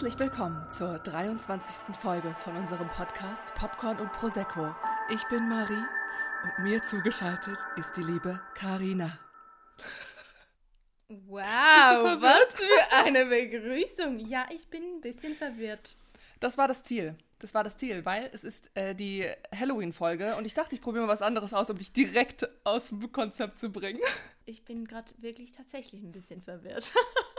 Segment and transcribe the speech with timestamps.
[0.00, 1.94] Herzlich willkommen zur 23.
[2.00, 4.74] Folge von unserem Podcast Popcorn und Prosecco.
[5.10, 5.84] Ich bin Marie
[6.42, 9.18] und mir zugeschaltet ist die liebe Karina.
[11.06, 14.20] Wow, was für eine Begrüßung.
[14.20, 15.96] Ja, ich bin ein bisschen verwirrt.
[16.40, 17.14] Das war das Ziel.
[17.38, 21.04] Das war das Ziel, weil es ist äh, die Halloween-Folge und ich dachte, ich probiere
[21.04, 24.00] mal was anderes aus, um dich direkt aus dem Konzept zu bringen.
[24.46, 26.90] Ich bin gerade wirklich tatsächlich ein bisschen verwirrt.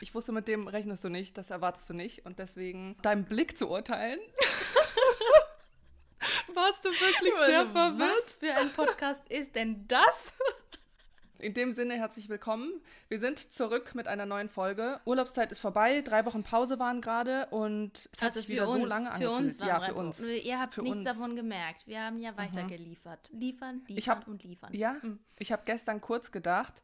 [0.00, 2.24] Ich wusste, mit dem rechnest du nicht, das erwartest du nicht.
[2.24, 4.20] Und deswegen deinem Blick zu urteilen,
[6.54, 8.08] warst du wirklich sehr verwirrt.
[8.24, 10.34] Was für ein Podcast ist denn das?
[11.40, 12.80] In dem Sinne herzlich willkommen.
[13.08, 15.00] Wir sind zurück mit einer neuen Folge.
[15.04, 18.72] Urlaubszeit ist vorbei, drei Wochen Pause waren gerade und es hat Also sich wieder für
[18.72, 19.38] so uns, lange für angefühlt.
[19.44, 20.20] uns waren ja, für uns.
[20.20, 21.06] Ihr habt Für nichts uns.
[21.06, 21.86] davon gemerkt.
[21.86, 23.30] Wir haben ja weitergeliefert.
[23.32, 24.74] Liefern, liefern Ich hab- und liefern.
[24.74, 25.20] Ja, Mhm.
[25.38, 26.82] ich habe gestern kurz gedacht,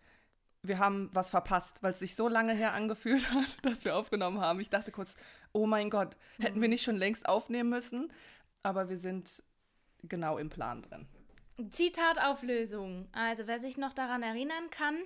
[0.67, 4.41] wir haben was verpasst, weil es sich so lange her angefühlt hat, dass wir aufgenommen
[4.41, 4.61] haben.
[4.61, 5.15] Ich dachte kurz,
[5.53, 6.63] oh mein Gott, hätten Mhm.
[6.63, 8.13] wir nicht schon längst aufnehmen müssen?
[8.63, 9.43] Aber wir sind
[10.03, 11.07] genau im Plan drin.
[11.71, 13.09] Zitatauflösung.
[13.13, 14.97] Also, wer sich noch daran erinnern kann,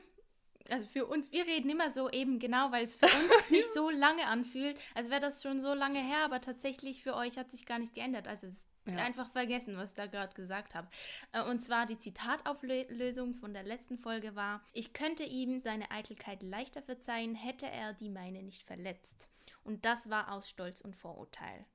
[0.70, 3.90] also für uns, wir reden immer so eben genau, weil es für uns sich so
[3.90, 7.66] lange anfühlt, als wäre das schon so lange her, aber tatsächlich für euch hat sich
[7.66, 8.28] gar nicht geändert.
[8.28, 9.04] Also, ist Ja.
[9.04, 10.88] einfach vergessen, was ich da gerade gesagt habe.
[11.32, 16.42] Äh, Und zwar die Zitatauflösung von der letzten Folge war: Ich könnte ihm seine Eitelkeit
[16.42, 19.28] leichter verzeihen, hätte er die meine nicht verletzt.
[19.64, 21.66] Und das war aus Stolz und Vorurteil.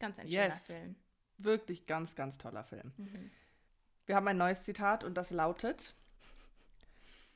[0.00, 0.66] Ganz ein Yes.
[0.66, 0.96] schöner Film.
[1.38, 2.92] Wirklich ganz, ganz toller Film.
[2.96, 3.30] Mhm.
[4.06, 5.94] Wir haben ein neues Zitat und das lautet: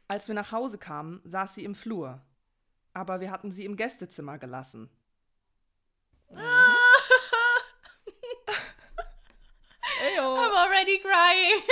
[0.08, 2.20] Als wir nach Hause kamen, saß sie im Flur.
[2.92, 4.90] Aber wir hatten sie im Gästezimmer gelassen.
[10.08, 10.36] Eyo.
[10.36, 11.62] I'm already crying.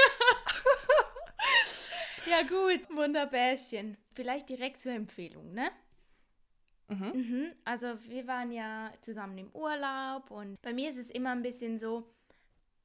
[2.30, 3.96] ja gut, Wunderbärchen.
[4.14, 5.70] Vielleicht direkt zur Empfehlung, ne?
[6.88, 7.12] Mhm.
[7.14, 7.52] Mhm.
[7.64, 11.78] Also wir waren ja zusammen im Urlaub und bei mir ist es immer ein bisschen
[11.78, 12.10] so,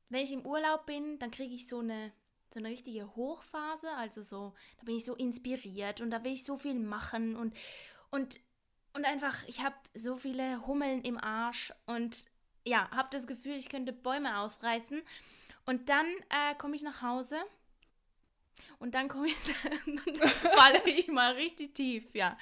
[0.09, 2.11] wenn ich im Urlaub bin, dann kriege ich so eine
[2.53, 6.43] so eine richtige Hochphase, also so, da bin ich so inspiriert und da will ich
[6.43, 7.55] so viel machen und
[8.11, 8.39] und
[8.95, 12.25] und einfach, ich habe so viele Hummeln im Arsch und
[12.65, 15.01] ja, habe das Gefühl, ich könnte Bäume ausreißen.
[15.65, 17.37] Und dann äh, komme ich nach Hause
[18.79, 22.37] und dann komme ich, dann falle ich mal richtig tief, ja.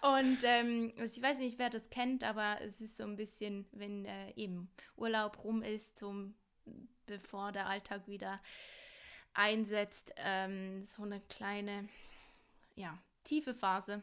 [0.00, 3.66] Und ähm, also ich weiß nicht, wer das kennt, aber es ist so ein bisschen,
[3.72, 6.34] wenn äh, eben Urlaub rum ist, zum,
[7.06, 8.40] bevor der Alltag wieder
[9.34, 11.88] einsetzt, ähm, so eine kleine,
[12.76, 14.02] ja, tiefe Phase.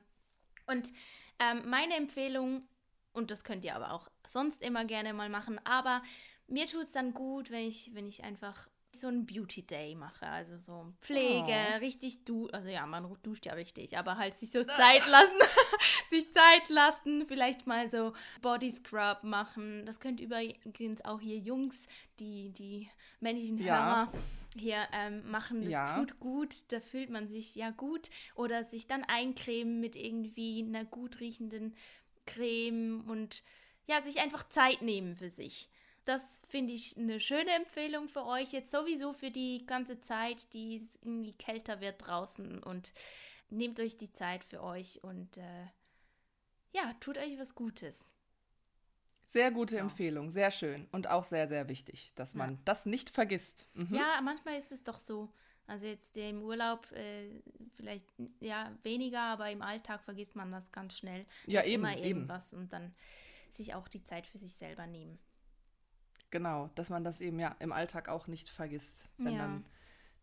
[0.65, 0.91] Und
[1.39, 2.67] ähm, meine Empfehlung,
[3.13, 6.01] und das könnt ihr aber auch sonst immer gerne mal machen, aber
[6.47, 10.25] mir tut es dann gut, wenn ich, wenn ich einfach so einen Beauty Day mache,
[10.25, 11.77] also so Pflege, Oh.
[11.79, 15.37] richtig du, also ja, man duscht ja richtig, aber halt sich so Zeit lassen,
[16.09, 19.85] sich Zeit lassen, vielleicht mal so Body Scrub machen.
[19.85, 21.85] Das könnt übrigens auch hier Jungs,
[22.19, 22.89] die die
[23.19, 24.07] männlichen Ja.
[24.09, 24.11] Hörer
[24.57, 25.61] hier ähm, machen.
[25.61, 25.95] Das Ja.
[25.99, 30.83] tut gut, da fühlt man sich ja gut oder sich dann eincremen mit irgendwie einer
[30.83, 31.75] gut riechenden
[32.33, 33.43] Creme und
[33.87, 35.69] ja, sich einfach Zeit nehmen für sich.
[36.05, 40.77] Das finde ich eine schöne Empfehlung für euch jetzt sowieso für die ganze Zeit, die
[40.77, 42.93] es irgendwie kälter wird draußen und
[43.49, 45.65] nehmt euch die Zeit für euch und äh,
[46.71, 48.09] ja, tut euch was Gutes.
[49.27, 49.81] Sehr gute Ja.
[49.81, 52.59] Empfehlung, sehr schön und auch sehr, sehr wichtig, dass man Ja.
[52.65, 53.67] das nicht vergisst.
[53.73, 53.95] Mhm.
[53.95, 55.29] Ja, manchmal ist es doch so.
[55.69, 57.29] Also jetzt im Urlaub äh,
[57.75, 58.05] vielleicht
[58.39, 61.25] ja weniger, aber im Alltag vergisst man das ganz schnell.
[61.45, 62.05] Ja, eben, immer eben.
[62.05, 62.93] irgendwas und dann
[63.51, 65.19] sich auch die Zeit für sich selber nehmen.
[66.31, 69.39] Genau, dass man das eben ja im Alltag auch nicht vergisst, wenn Ja.
[69.39, 69.65] dann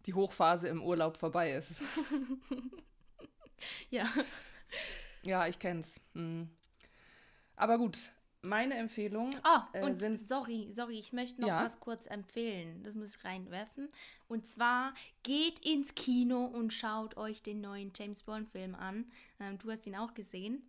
[0.06, 1.80] die Hochphase im Urlaub vorbei ist.
[3.90, 4.06] Ja.
[5.22, 5.98] Ja, ich kenn's.
[6.12, 6.50] Mhm.
[7.56, 8.10] Aber gut,
[8.48, 9.30] meine Empfehlung.
[9.44, 11.64] Oh, Äh, und sind- sorry, sorry, ich möchte noch Ja?
[11.64, 12.82] was kurz empfehlen.
[12.82, 13.88] Das muss ich reinwerfen.
[14.28, 19.10] Und zwar geht ins Kino und schaut euch den neuen James Bond-Film an.
[19.40, 20.62] Ähm, du hast ihn auch gesehen.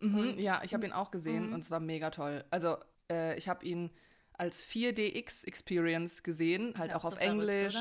[0.00, 1.54] Mhm, ja, ich habe ihn auch gesehen Mhm.
[1.54, 2.44] und es war mega toll.
[2.50, 2.76] Also,
[3.10, 3.90] äh, ich habe ihn
[4.36, 7.76] als 4DX-Experience gesehen, halt auch auf Englisch?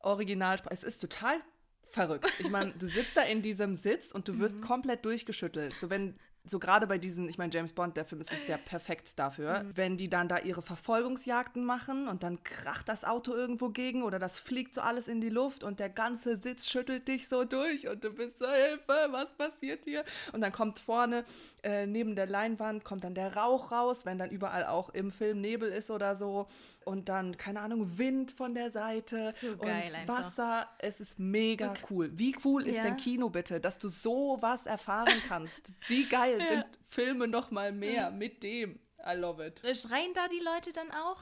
[0.00, 0.72] Originalsprache.
[0.74, 1.40] Es ist total
[1.84, 2.30] verrückt.
[2.38, 4.64] Ich meine, du sitzt da in diesem Sitz und du wirst Mhm.
[4.64, 5.74] komplett durchgeschüttelt.
[5.80, 8.56] So wenn so gerade bei diesen, ich meine, James Bond, der Film ist, ist ja
[8.56, 9.76] perfekt dafür, Mhm.
[9.76, 14.18] wenn die dann da ihre Verfolgungsjagden machen und dann kracht das Auto irgendwo gegen oder
[14.18, 17.88] das fliegt so alles in die Luft und der ganze Sitz schüttelt dich so durch
[17.88, 20.04] und du bist so, Hilfe, was passiert hier?
[20.32, 21.24] Und dann kommt vorne,
[21.62, 25.40] äh, neben der Leinwand, kommt dann der Rauch raus, wenn dann überall auch im Film
[25.40, 26.46] Nebel ist oder so.
[26.84, 30.08] und dann, keine Ahnung, Wind von der Seite So und einfach.
[30.08, 30.68] Wasser.
[30.78, 32.10] Es ist mega cool.
[32.18, 32.84] Wie cool ist Ja.
[32.84, 35.72] denn Kino bitte, dass du sowas erfahren kannst?
[35.88, 36.48] Wie geil Ja.
[36.48, 38.78] sind Filme noch mal mehr mit dem?
[39.06, 39.60] I love it.
[39.76, 41.18] Schreien da die Leute dann auch?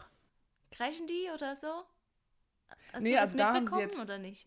[0.71, 1.69] Kreischen die oder so?
[2.93, 4.47] Hast Nee, du das also da haben sie jetzt- oder nicht?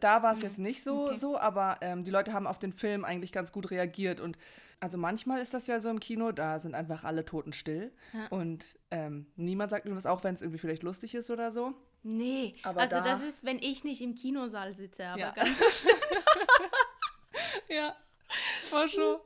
[0.00, 1.04] Da war es jetzt nicht so, Mhm.
[1.06, 1.16] Okay.
[1.18, 4.20] so aber ähm, die Leute haben auf den Film eigentlich ganz gut reagiert.
[4.20, 4.36] Und
[4.80, 7.92] also manchmal ist das ja so im Kino, da sind einfach alle totenstill.
[8.12, 8.26] Ja.
[8.28, 11.74] Und ähm, niemand sagt irgendwas, auch wenn es irgendwie vielleicht lustig ist oder so.
[12.02, 15.30] Nee, Aber also da- das ist, wenn ich nicht im Kinosaal sitze, aber Ja.
[15.32, 15.48] ganz
[17.68, 17.96] Ja,
[18.72, 19.18] war schon.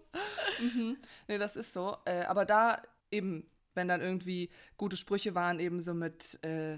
[0.60, 0.96] mhm.
[1.28, 1.96] Nee, das ist so.
[2.04, 6.76] Äh, aber da eben, wenn dann irgendwie gute Sprüche waren, eben so mit, äh,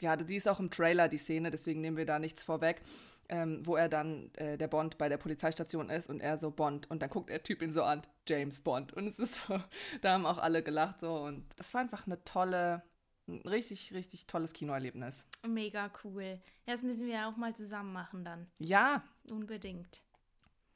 [0.00, 2.82] ja, die ist auch im Trailer, die Szene, deswegen nehmen wir da nichts vorweg,
[3.28, 6.90] ähm, wo er dann, äh, der Bond bei der Polizeistation ist und er so Bond
[6.90, 8.92] und dann guckt der Typ ihn so an, James Bond.
[8.94, 9.60] Und es ist so,
[10.02, 12.82] da haben auch alle gelacht so und das war einfach eine tolle,
[13.26, 15.26] ein richtig, richtig tolles Kinoerlebnis.
[15.46, 16.40] mega cool.
[16.66, 18.46] Das müssen wir auch mal zusammen machen dann.
[18.58, 20.00] Ja, Unbedingt.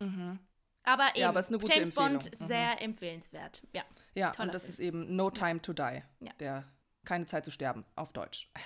[0.01, 0.39] mhm.
[0.85, 2.41] Aber eben, Ja, aber James Bond, Empfehlung.
[2.41, 2.47] Mhm.
[2.49, 3.67] sehr empfehlenswert.
[3.73, 3.83] Ja.
[4.15, 4.73] Ja, und das Film.
[4.73, 6.03] ist eben No Time to Die.
[6.21, 6.33] Ja.
[6.41, 6.65] Der
[7.05, 8.51] Keine Zeit zu sterben auf Deutsch.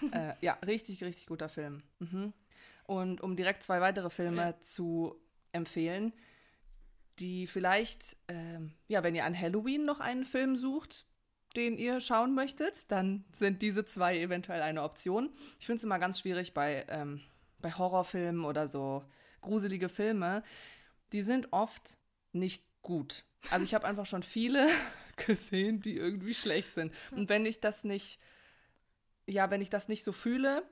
[0.00, 0.12] Mhm.
[0.12, 1.82] äh, ja, richtig, richtig guter Film.
[1.98, 2.34] Mhm.
[2.84, 4.60] Und um direkt zwei weitere Filme Ja.
[4.60, 5.16] zu
[5.52, 6.12] empfehlen,
[7.18, 11.06] die vielleicht, ähm, ja, wenn ihr an Halloween noch einen Film sucht,
[11.56, 15.30] den ihr schauen möchtet, dann sind diese zwei eventuell eine Option.
[15.60, 17.20] Ich finde es immer ganz schwierig bei, ähm,
[17.60, 19.04] bei Horrorfilmen oder so
[19.40, 20.42] gruselige Filme.
[21.12, 21.96] Die sind oft
[22.32, 23.24] nicht gut.
[23.50, 24.66] Also ich habe einfach schon viele
[25.26, 26.92] gesehen, die irgendwie schlecht sind.
[27.12, 28.18] Und wenn ich das nicht,
[29.26, 30.64] ja, wenn ich das nicht so fühle,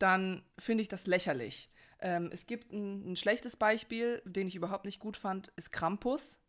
[0.00, 1.70] dann finde ich das lächerlich.
[2.00, 6.40] Ähm, es gibt ein, ein schlechtes Beispiel, den ich überhaupt nicht gut fand, ist Krampus.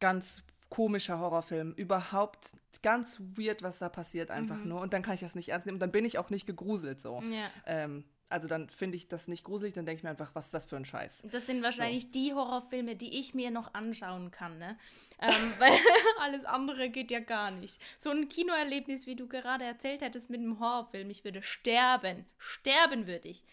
[0.00, 1.72] Ganz komischer Horrorfilm.
[1.74, 2.52] Überhaupt
[2.82, 4.68] ganz weird, was da passiert einfach Mhm.
[4.68, 4.80] nur.
[4.80, 5.76] Und dann kann ich das nicht ernst nehmen.
[5.76, 7.20] Und dann bin ich auch nicht gegruselt so.
[7.30, 7.50] Ja.
[7.66, 10.54] Ähm, also dann finde ich das nicht gruselig, dann denke ich mir einfach, was ist
[10.54, 11.22] das für ein Scheiß?
[11.30, 14.78] Das sind wahrscheinlich die Horrorfilme, die ich mir noch anschauen kann, ne?
[15.20, 15.72] ähm, weil
[16.20, 17.80] alles andere geht ja gar nicht.
[17.98, 22.24] So ein Kinoerlebnis, wie du gerade erzählt hättest mit einem Horrorfilm, ich würde sterben.
[22.38, 23.44] Sterben würde ich.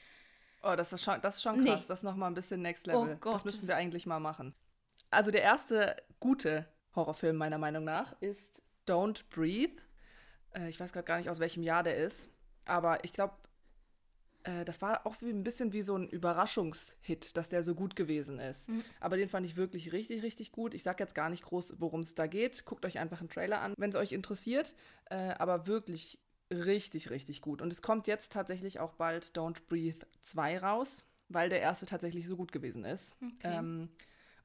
[0.64, 1.70] Oh, das ist schon, das ist schon Nee.
[1.72, 1.88] krass.
[1.88, 3.14] Das ist nochmal ein bisschen Next Level.
[3.14, 3.36] Oh Gott.
[3.36, 4.54] Das müssen wir eigentlich mal machen.
[5.12, 9.82] Also der erste gute Horrorfilm meiner Meinung nach ist Don't Breathe.
[10.54, 12.30] Äh, ich weiß gerade gar nicht, aus welchem Jahr der ist.
[12.66, 13.34] Aber ich glaube,
[14.50, 17.96] äh, das war auch wie, ein bisschen wie so ein Überraschungshit, dass der so gut
[17.96, 18.70] gewesen ist.
[18.70, 18.84] Mhm.
[19.00, 20.74] Aber den fand ich wirklich richtig, richtig gut.
[20.74, 22.66] Ich sage jetzt gar nicht groß, worum es da geht.
[22.66, 24.76] Guckt euch einfach einen Trailer an, wenn es euch interessiert.
[25.06, 26.20] Äh, aber wirklich
[26.52, 27.62] richtig, richtig gut.
[27.62, 32.28] Und es kommt jetzt tatsächlich auch bald Don't Breathe 2 raus, weil der erste tatsächlich
[32.28, 33.18] so gut gewesen ist.
[33.22, 33.58] Okay.
[33.58, 33.90] Ähm,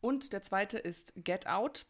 [0.00, 1.86] und der zweite ist Get Out.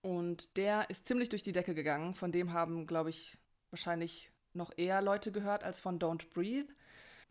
[0.00, 2.14] Und der ist ziemlich durch die Decke gegangen.
[2.14, 3.36] Von dem haben, glaube ich,
[3.70, 6.72] wahrscheinlich noch eher Leute gehört als von Don't Breathe.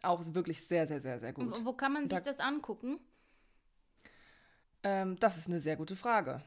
[0.03, 1.51] Auch wirklich sehr, sehr, sehr, sehr gut.
[1.51, 2.99] Wo, wo kann man sich Da- das angucken?
[4.83, 6.41] Ähm, das ist eine sehr gute Frage.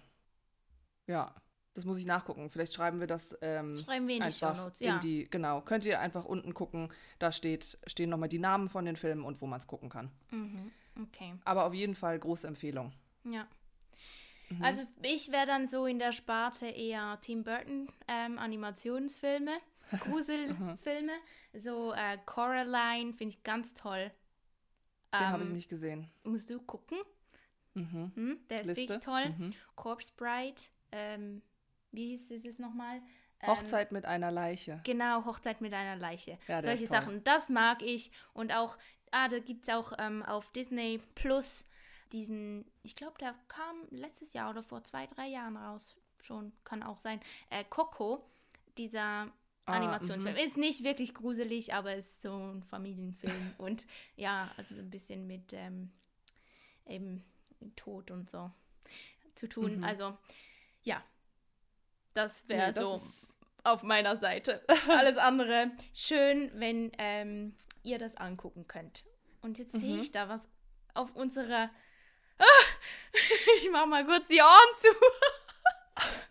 [1.06, 1.34] Ja,
[1.74, 2.48] das muss ich nachgucken.
[2.50, 4.94] Vielleicht schreiben wir das ähm, Schreiben wir in die einfach Shownotes, ja.
[4.94, 5.60] in die, genau.
[5.62, 6.92] Könnt ihr einfach unten gucken.
[7.18, 10.10] Da steht, stehen nochmal die Namen von den Filmen und wo man es gucken kann.
[10.30, 10.70] Mhm.
[11.02, 11.34] Okay.
[11.44, 12.92] Aber auf jeden Fall große Empfehlung.
[13.24, 13.46] Ja.
[14.48, 14.62] Mhm.
[14.62, 19.52] Also ich wäre dann so in der Sparte eher Tim Burton ähm, Animationsfilme,
[19.98, 21.12] Gruselfilme,
[21.58, 24.10] so äh, Coraline finde ich ganz toll.
[25.12, 26.10] Den habe ich Ähm, nicht gesehen.
[26.22, 26.98] Musst du gucken?
[27.74, 28.12] Mhm.
[28.14, 28.40] Hm?
[28.48, 28.82] Der ist Liste.
[28.82, 29.28] wirklich toll.
[29.30, 29.50] Mhm.
[29.74, 30.60] Corpse Bride,
[30.92, 31.42] ähm,
[31.92, 33.00] wie hieß es jetzt nochmal?
[33.40, 34.80] Ähm, Hochzeit mit einer Leiche.
[34.84, 36.38] Genau, Hochzeit mit einer Leiche.
[36.46, 36.86] Ja, Solche.
[36.86, 38.10] Sachen, das mag ich.
[38.34, 38.76] Und auch,
[39.10, 41.64] ah, da gibt es auch ähm, auf Disney Plus
[42.12, 45.96] diesen, ich glaube, der kam letztes Jahr oder vor zwei, drei Jahren raus.
[46.20, 47.20] Schon, kann auch sein.
[47.50, 48.28] Äh, Coco,
[48.76, 49.28] dieser
[49.72, 50.34] Animationsfilm.
[50.34, 50.40] mhm.
[50.40, 53.54] Ist nicht wirklich gruselig, aber ist so ein Familienfilm.
[53.58, 53.86] und
[54.16, 55.90] ja, also ein bisschen mit ähm,
[56.86, 57.24] eben
[57.76, 58.50] Tod und so
[59.34, 59.78] zu tun.
[59.78, 59.84] Mhm.
[59.84, 60.16] Also,
[60.82, 61.02] ja.
[62.14, 63.00] Das wäre Nee, so
[63.64, 64.62] auf meiner Seite.
[64.88, 69.04] Alles andere schön, wenn ähm, ihr das angucken könnt.
[69.42, 70.00] Und jetzt sehe Mhm.
[70.00, 70.48] ich da was
[70.94, 71.70] auf unserer.
[72.38, 72.44] Ah,
[73.62, 74.88] ich mach mal kurz die Ohren zu.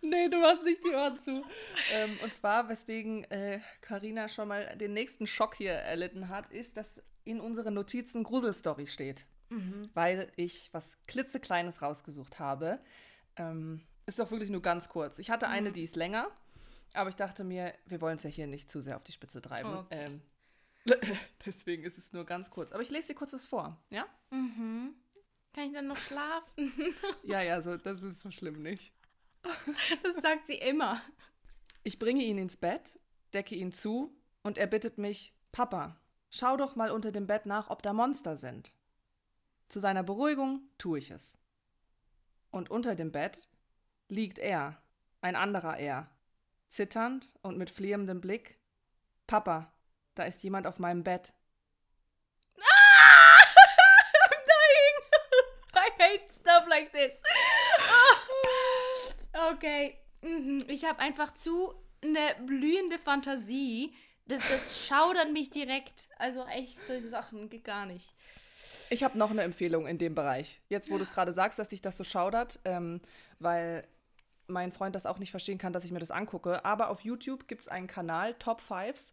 [0.02, 1.44] Nee, du hast nicht die Ohren zu.
[1.92, 3.26] ähm, und zwar, weswegen
[3.80, 8.86] Karina schon mal den nächsten Schock hier erlitten hat, ist, dass in unseren Notizen Gruselstory
[8.86, 9.26] steht.
[9.94, 12.78] Weil ich was klitzekleines rausgesucht habe.
[13.36, 15.18] Ähm, ist auch wirklich nur ganz kurz.
[15.18, 16.30] Ich hatte eine, die ist länger,
[16.94, 19.40] aber ich dachte mir, wir wollen es ja hier nicht zu sehr auf die Spitze
[19.42, 19.74] treiben.
[19.74, 20.06] Okay.
[20.06, 20.22] Ähm,
[21.46, 22.72] deswegen ist es nur ganz kurz.
[22.72, 24.06] Aber ich lese dir kurz was vor, ja?
[24.30, 24.94] Mhm.
[25.52, 26.72] Kann ich dann noch schlafen?
[27.24, 28.92] Ja, ja, so, das ist so schlimm nicht.
[30.02, 31.02] Das sagt sie immer.
[31.82, 32.98] Ich bringe ihn ins Bett,
[33.32, 37.70] decke ihn zu und er bittet mich, Papa, schau doch mal unter dem Bett nach,
[37.70, 38.74] ob da Monster sind.
[39.68, 41.38] Zu seiner Beruhigung tue ich es.
[42.50, 43.48] Und unter dem Bett
[44.08, 44.82] liegt er,
[45.20, 46.10] ein anderer er,
[46.68, 48.58] zitternd und mit flehendem Blick.
[49.26, 49.72] Papa,
[50.14, 51.32] da ist jemand auf meinem Bett.
[52.58, 53.40] Ah!
[54.24, 54.96] I'm dying.
[55.74, 57.12] I hate stuff like this.
[59.52, 59.96] Okay.
[60.22, 60.62] Mhm.
[60.68, 63.92] Ich habe einfach zu eine blühende Fantasie.
[64.26, 66.08] Das, das schaudert mich direkt.
[66.18, 68.14] Also echt, solche Sachen geht gar nicht.
[68.90, 70.60] Ich habe noch eine Empfehlung in dem Bereich.
[70.68, 73.00] Jetzt, wo du es gerade sagst, dass dich das so schaudert, ähm,
[73.38, 73.86] weil
[74.48, 76.64] mein Freund das auch nicht verstehen kann, dass ich mir das angucke.
[76.64, 79.12] Aber auf YouTube gibt es einen Kanal, Top Fives,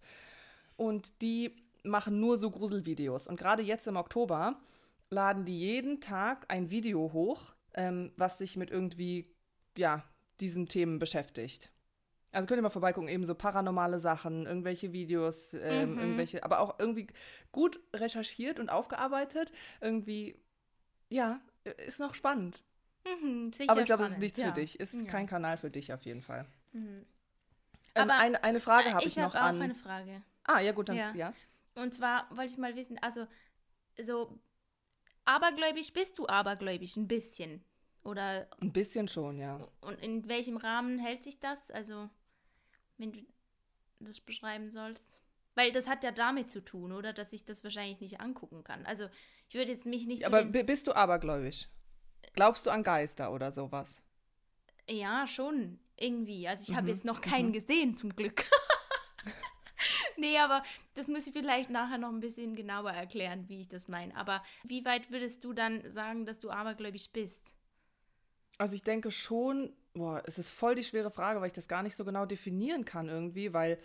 [0.77, 3.27] und die machen nur so Gruselvideos.
[3.27, 4.60] Und gerade jetzt im Oktober
[5.10, 9.34] laden die jeden Tag ein Video hoch, ähm, was sich mit irgendwie,
[9.77, 10.03] ja,
[10.39, 11.72] diesen Themen beschäftigt.
[12.32, 16.00] Also könnt ihr mal vorbeigucken, eben so paranormale Sachen, irgendwelche Videos, ähm, mhm.
[16.00, 17.08] irgendwelche, aber auch irgendwie
[17.51, 19.51] gut recherchiert und aufgearbeitet.
[19.82, 20.36] Irgendwie,
[21.10, 21.39] ja,
[21.86, 22.63] ist noch spannend.
[23.06, 24.48] Mhm, aber ich glaube, es ist nichts ja.
[24.48, 24.79] für dich.
[24.79, 25.03] Ist ja.
[25.03, 26.46] kein Kanal für dich auf jeden Fall.
[26.74, 27.06] Mhm.
[27.96, 29.62] Ähm, aber eine, eine Frage habe ich, ich hab noch auch an.
[29.62, 30.22] eine Frage.
[30.44, 31.13] Ah, ja, gut, dann ja.
[31.15, 31.34] ja.
[31.75, 33.27] Und zwar wollte ich mal wissen, also
[34.01, 34.38] so
[35.25, 37.63] abergläubisch bist du abergläubisch ein bisschen.
[38.07, 38.47] Oder.
[38.61, 39.67] Ein bisschen schon, ja.
[39.81, 41.69] Und in welchem Rahmen hält sich das?
[41.71, 42.09] Also,
[42.97, 43.19] wenn du
[43.99, 45.19] das beschreiben sollst.
[45.55, 47.11] Weil das hat ja damit zu tun, oder?
[47.11, 48.85] Dass ich das wahrscheinlich nicht angucken kann.
[48.85, 49.09] Also,
[49.49, 50.23] ich würde jetzt mich nicht.
[50.23, 51.67] So aber bist du abergläubisch?
[52.33, 54.01] Glaubst du an Geister oder sowas?
[54.89, 55.77] Ja, schon.
[55.97, 56.47] Irgendwie.
[56.47, 56.75] Also, ich mhm.
[56.77, 57.53] habe jetzt noch keinen mhm.
[57.53, 58.45] gesehen, zum Glück.
[60.15, 63.89] nee, aber das muss ich vielleicht nachher noch ein bisschen genauer erklären, wie ich das
[63.89, 64.15] meine.
[64.15, 67.56] Aber wie weit würdest du dann sagen, dass du abergläubisch bist?
[68.57, 71.83] Also ich denke schon, boah, es ist voll die schwere Frage, weil ich das gar
[71.83, 73.79] nicht so genau definieren kann irgendwie, weil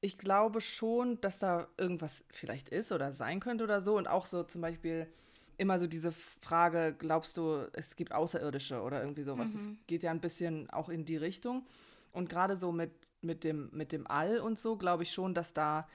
[0.00, 3.96] ich glaube schon, dass da irgendwas vielleicht ist oder sein könnte oder so.
[3.96, 5.08] Und auch so zum Beispiel
[5.56, 9.54] immer so diese Frage, glaubst du, es gibt Außerirdische oder irgendwie sowas?
[9.54, 9.78] Es mhm.
[9.86, 11.66] geht ja ein bisschen auch in die Richtung.
[12.12, 15.54] Und gerade so mit, mit, dem, mit dem All und so, glaube ich schon, dass
[15.54, 15.88] da,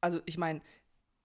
[0.00, 0.60] also ich meine,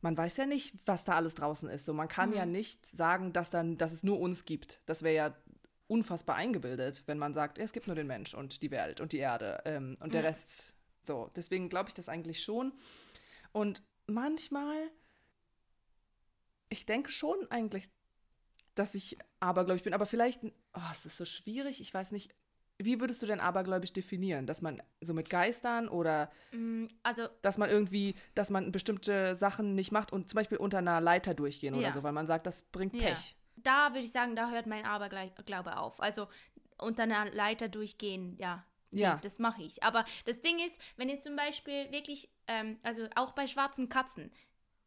[0.01, 1.85] man weiß ja nicht, was da alles draußen ist.
[1.85, 2.35] So, man kann mhm.
[2.35, 4.81] ja nicht sagen, dass, dann, dass es nur uns gibt.
[4.85, 5.35] Das wäre ja
[5.87, 9.17] unfassbar eingebildet, wenn man sagt, es gibt nur den Mensch und die Welt und die
[9.17, 10.73] Erde ähm, und der Rest.
[11.03, 12.73] So, deswegen glaube ich das eigentlich schon.
[13.51, 14.89] Und manchmal,
[16.69, 17.89] ich denke schon eigentlich,
[18.75, 22.33] dass ich abergläubig bin, aber vielleicht, oh, es ist so schwierig, ich weiß nicht,
[22.79, 24.47] wie würdest du denn abergläubisch definieren?
[24.47, 29.75] Dass man so mit Geistern oder mm, also, dass man irgendwie, dass man bestimmte Sachen
[29.75, 31.81] nicht macht und zum Beispiel unter einer Leiter durchgehen ja.
[31.81, 34.85] oder so, weil man sagt, das bringt Pech da würde ich sagen, da hört mein
[34.85, 36.01] Aberglaube auf.
[36.01, 36.27] Also
[36.77, 38.65] unter einer Leiter durchgehen, ja.
[38.91, 39.19] Ja.
[39.23, 39.81] Das mache ich.
[39.83, 44.31] Aber das Ding ist, wenn ihr zum Beispiel wirklich, ähm, also auch bei schwarzen Katzen,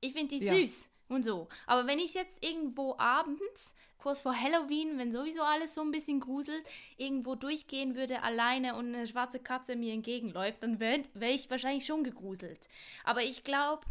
[0.00, 0.54] ich finde die ja.
[0.54, 1.48] süß und so.
[1.66, 6.20] Aber wenn ich jetzt irgendwo abends, kurz vor Halloween, wenn sowieso alles so ein bisschen
[6.20, 6.64] gruselt,
[6.96, 11.86] irgendwo durchgehen würde alleine und eine schwarze Katze mir entgegenläuft, dann wäre wär ich wahrscheinlich
[11.86, 12.68] schon gegruselt.
[13.04, 13.84] Aber ich glaube,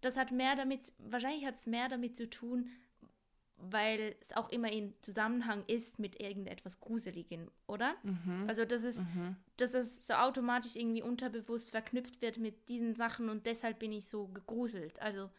[0.00, 2.70] das hat mehr damit, wahrscheinlich hat es mehr damit zu tun,
[3.62, 7.94] weil es auch immer in Zusammenhang ist mit irgendetwas Gruseligem, oder?
[8.02, 8.44] Mhm.
[8.48, 9.36] Also, dass es, mhm.
[9.56, 14.06] dass es so automatisch irgendwie unterbewusst verknüpft wird mit diesen Sachen und deshalb bin ich
[14.08, 15.00] so gegruselt.
[15.00, 15.30] Also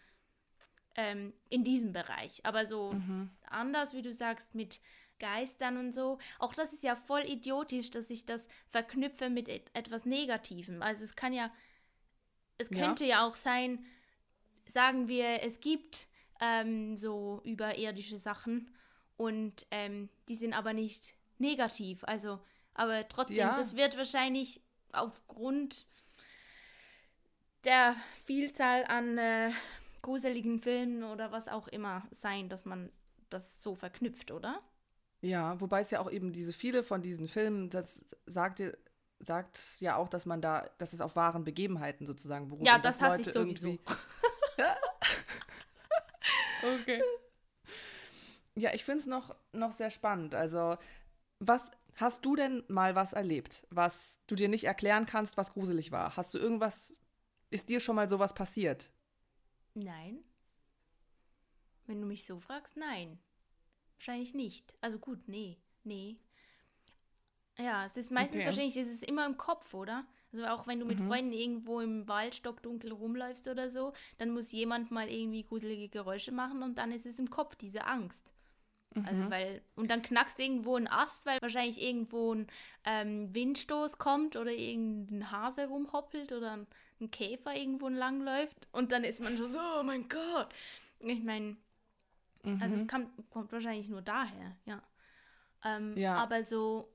[0.95, 2.45] ähm, in diesem Bereich.
[2.45, 3.29] Aber so mhm.
[3.47, 4.79] anders, wie du sagst, mit
[5.19, 6.17] Geistern und so.
[6.39, 10.81] Auch das ist ja voll idiotisch, dass ich das verknüpfe mit et etwas Negativem.
[10.81, 11.51] Also es kann ja,
[12.57, 13.85] es könnte ja, ja auch sein,
[14.65, 16.07] sagen wir, es gibt
[16.41, 18.69] ähm, so überirdische Sachen
[19.15, 22.03] und ähm, die sind aber nicht negativ.
[22.03, 22.39] Also,
[22.73, 23.55] aber trotzdem, ja.
[23.55, 25.85] das wird wahrscheinlich aufgrund
[27.63, 27.95] der
[28.25, 29.51] Vielzahl an äh,
[30.01, 32.91] gruseligen Filmen oder was auch immer sein, dass man
[33.29, 34.59] das so verknüpft, oder?
[35.21, 38.63] Ja, wobei es ja auch eben diese viele von diesen Filmen, das sagt,
[39.19, 42.65] sagt ja auch, dass man da, dass es auf wahren Begebenheiten sozusagen beruht.
[42.65, 43.77] Ja, das hasse ich sowieso.
[46.63, 47.01] Okay.
[48.55, 50.35] Ja, ich finde es noch, noch sehr spannend.
[50.35, 50.77] Also,
[51.39, 55.91] was hast du denn mal was erlebt, was du dir nicht erklären kannst, was gruselig
[55.91, 56.17] war?
[56.17, 57.01] Hast du irgendwas,
[57.49, 58.91] ist dir schon mal sowas passiert?
[59.73, 60.23] Nein.
[61.87, 63.19] Wenn du mich so fragst, nein.
[63.97, 64.73] Wahrscheinlich nicht.
[64.81, 66.17] Also gut, nee, nee.
[67.57, 68.45] Ja, es ist meistens okay.
[68.45, 70.05] wahrscheinlich, es ist immer im Kopf, oder?
[70.31, 71.07] Also auch wenn du mit mhm.
[71.07, 76.31] Freunden irgendwo im Wald stockdunkel rumläufst oder so, dann muss jemand mal irgendwie gruselige Geräusche
[76.31, 78.31] machen und dann ist es im Kopf, diese Angst.
[78.93, 79.07] Also mhm.
[79.07, 82.47] Also weil, und dann knackst irgendwo ein Ast, weil wahrscheinlich irgendwo ein
[82.85, 86.67] ähm, Windstoß kommt oder irgendein Hase rumhoppelt oder ein
[87.01, 90.49] ein Käfer irgendwo langläuft und dann ist man schon so, oh mein Gott.
[90.99, 91.57] Ich meine,
[92.59, 94.81] also es kam, kommt wahrscheinlich nur daher, ja.
[95.63, 96.15] Ähm, Ja.
[96.15, 96.93] Aber so,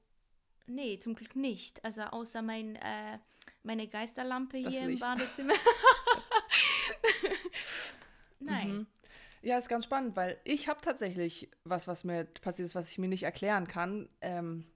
[0.66, 1.84] nee, zum Glück nicht.
[1.84, 3.18] Also außer mein, äh,
[3.62, 5.02] meine Geisterlampe Das hier im Licht.
[5.02, 5.54] Badezimmer.
[8.40, 8.68] Nein.
[8.68, 8.86] Mhm.
[9.42, 12.98] Ja, ist ganz spannend, weil ich habe tatsächlich was, was mir passiert ist, was ich
[12.98, 14.08] mir nicht erklären kann.
[14.20, 14.66] Ähm,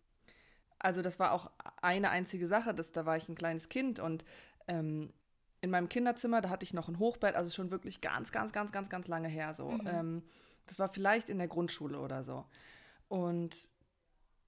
[0.78, 1.50] also das war auch
[1.82, 4.25] eine einzige Sache, das, da war ich ein kleines Kind und
[4.68, 5.12] ähm,
[5.61, 8.73] in meinem Kinderzimmer, da hatte ich noch ein Hochbett, also schon wirklich ganz, ganz, ganz,
[8.73, 9.78] ganz, ganz lange her so.
[9.85, 10.23] Ähm,
[10.66, 12.47] das war vielleicht in der Grundschule oder so.
[13.09, 13.68] Und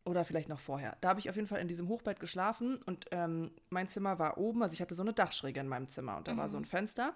[0.04, 0.96] oder vielleicht noch vorher.
[1.00, 4.38] Da habe ich auf jeden Fall in diesem Hochbett geschlafen und ähm, mein Zimmer war
[4.38, 6.64] oben, also ich hatte so eine Dachschräge in meinem Zimmer und da war so ein
[6.64, 7.14] Fenster.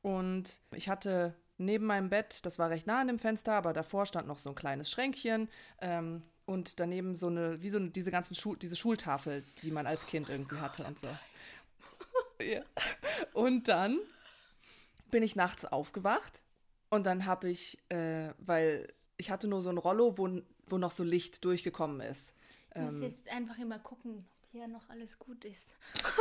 [0.00, 4.06] Und ich hatte neben meinem Bett, das war recht nah an dem Fenster, aber davor
[4.06, 5.48] stand noch so ein kleines Schränkchen
[5.80, 9.86] ähm, und daneben so eine, wie so eine, diese ganzen Schul diese Schultafel, die man
[9.86, 11.08] als Kind irgendwie hatte und so.
[12.44, 12.62] ja.
[13.32, 13.98] Und dann
[15.10, 16.42] bin ich nachts aufgewacht
[16.90, 20.28] und dann habe ich, äh, weil ich hatte nur so ein Rollo, wo,
[20.66, 22.34] wo noch so Licht durchgekommen ist.
[22.74, 25.76] Ich muss Ähm, jetzt einfach immer gucken, ob hier noch alles gut ist.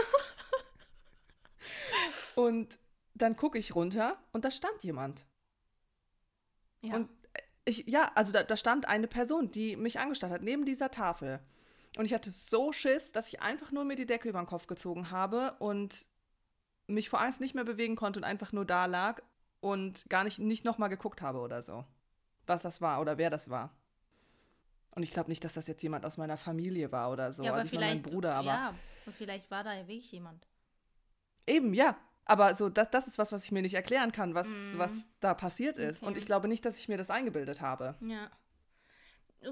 [2.36, 2.80] und
[3.14, 5.26] dann gucke ich runter und da stand jemand.
[6.82, 6.96] Ja.
[6.96, 7.10] Und
[7.66, 11.40] ich, ja, also da, da stand eine Person, die mich angestarrt hat, neben dieser Tafel.
[11.98, 14.68] Und ich hatte so Schiss, dass ich einfach nur mir die Decke über den Kopf
[14.68, 16.08] gezogen habe und
[16.88, 19.22] mich vor Angst nicht mehr bewegen konnte und einfach nur da lag
[19.60, 21.86] und gar nicht, nicht nochmal geguckt habe oder so.
[22.48, 23.76] Was das war oder wer das war.
[24.94, 27.44] Und ich glaube nicht, dass das jetzt jemand aus meiner Familie war oder so.
[27.44, 28.46] ja, aber also vielleicht, mein Bruder, aber.
[28.48, 28.68] ja,
[29.06, 30.46] aber vielleicht war da ja wirklich jemand.
[31.48, 31.98] Eben, ja.
[32.26, 34.74] Aber so, das, das ist was, was ich mir nicht erklären kann, was, Mhm.
[34.78, 36.04] was da passiert ist.
[36.04, 36.20] Und Okay.
[36.20, 37.96] ich glaube nicht, dass ich mir das eingebildet habe.
[38.02, 38.30] Ja.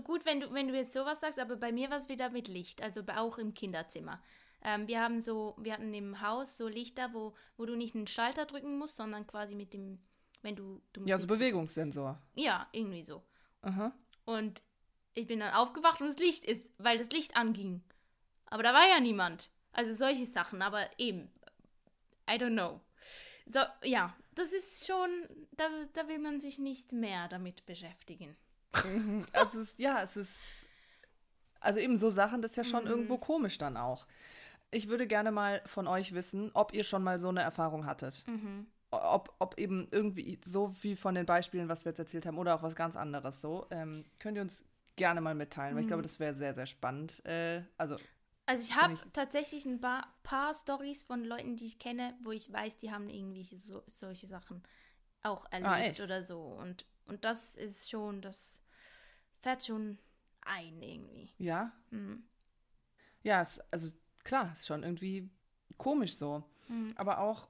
[0.04, 2.48] Gut, wenn du, wenn du jetzt sowas sagst, aber bei mir war es wieder mit
[2.48, 4.22] Licht, also auch im Kinderzimmer.
[4.62, 8.06] Ähm, wir haben so, wir hatten im Haus so Lichter, wo, wo du nicht einen
[8.08, 10.00] Schalter drücken musst, sondern quasi mit dem,
[10.44, 12.22] wenn du, du musst Ja, so Bewegungssensor.
[12.36, 13.24] Ja, irgendwie so.
[13.62, 13.92] Aha.
[14.26, 14.62] Und
[15.20, 17.82] ich bin dann aufgewacht und das Licht ist, weil das Licht anging.
[18.48, 19.52] Aber da war ja niemand.
[19.72, 21.30] Also solche Sachen, aber eben,
[22.30, 22.82] I don't know.
[23.46, 25.10] So, ja, das ist schon,
[25.52, 28.36] da, da will man sich nicht mehr damit beschäftigen.
[28.86, 29.26] Mhm.
[29.34, 30.32] Also es ist, ja, es ist.
[31.60, 32.90] Also eben so Sachen, das ist ja schon Mhm.
[32.90, 34.08] irgendwo komisch dann auch.
[34.72, 38.24] Ich würde gerne mal von euch wissen, ob ihr schon mal so eine Erfahrung hattet.
[38.28, 38.68] Mhm.
[38.92, 42.56] Ob, ob eben irgendwie so wie von den Beispielen, was wir jetzt erzählt haben, oder
[42.56, 43.68] auch was ganz anderes so.
[43.72, 44.64] Ähm, könnt ihr uns
[45.00, 45.90] gerne mal mitteilen, weil ich Mhm.
[45.90, 47.26] glaube, das wäre sehr, sehr spannend.
[47.26, 47.98] Äh, also,
[48.46, 52.32] Also ich habe ich- tatsächlich ein paar, paar Stories von Leuten, die ich kenne, wo
[52.32, 54.62] ich weiß, die haben irgendwie so, solche Sachen
[55.24, 56.42] auch erlebt Ah, oder so.
[56.42, 58.62] Und, und das ist schon, das
[59.42, 59.98] fährt schon
[60.42, 61.32] ein irgendwie.
[61.38, 61.72] ja.
[61.92, 62.24] Mhm.
[63.22, 65.30] Ja, es, also klar, ist schon irgendwie
[65.78, 66.44] komisch so.
[66.70, 66.94] Mhm.
[66.96, 67.50] Aber auch,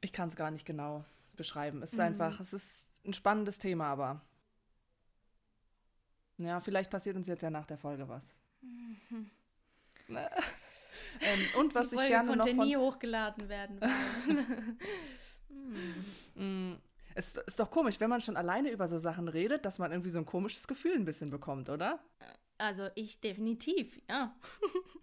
[0.00, 1.04] ich kann es gar nicht genau
[1.36, 1.82] beschreiben.
[1.82, 2.04] Es ist Mhm.
[2.06, 4.20] einfach, es ist ein spannendes Thema, aber.
[6.38, 8.34] Ja, vielleicht passiert uns jetzt ja nach der Folge was.
[10.08, 10.28] ähm,
[11.58, 12.66] und was die ich gerne noch konnte von.
[12.66, 13.80] nie hochgeladen werden.
[16.34, 16.74] Mm,
[17.14, 20.10] es ist doch komisch, wenn man schon alleine über so Sachen redet, dass man irgendwie
[20.10, 21.98] so ein komisches Gefühl ein bisschen bekommt, oder?
[22.58, 24.34] also ich definitiv, ja.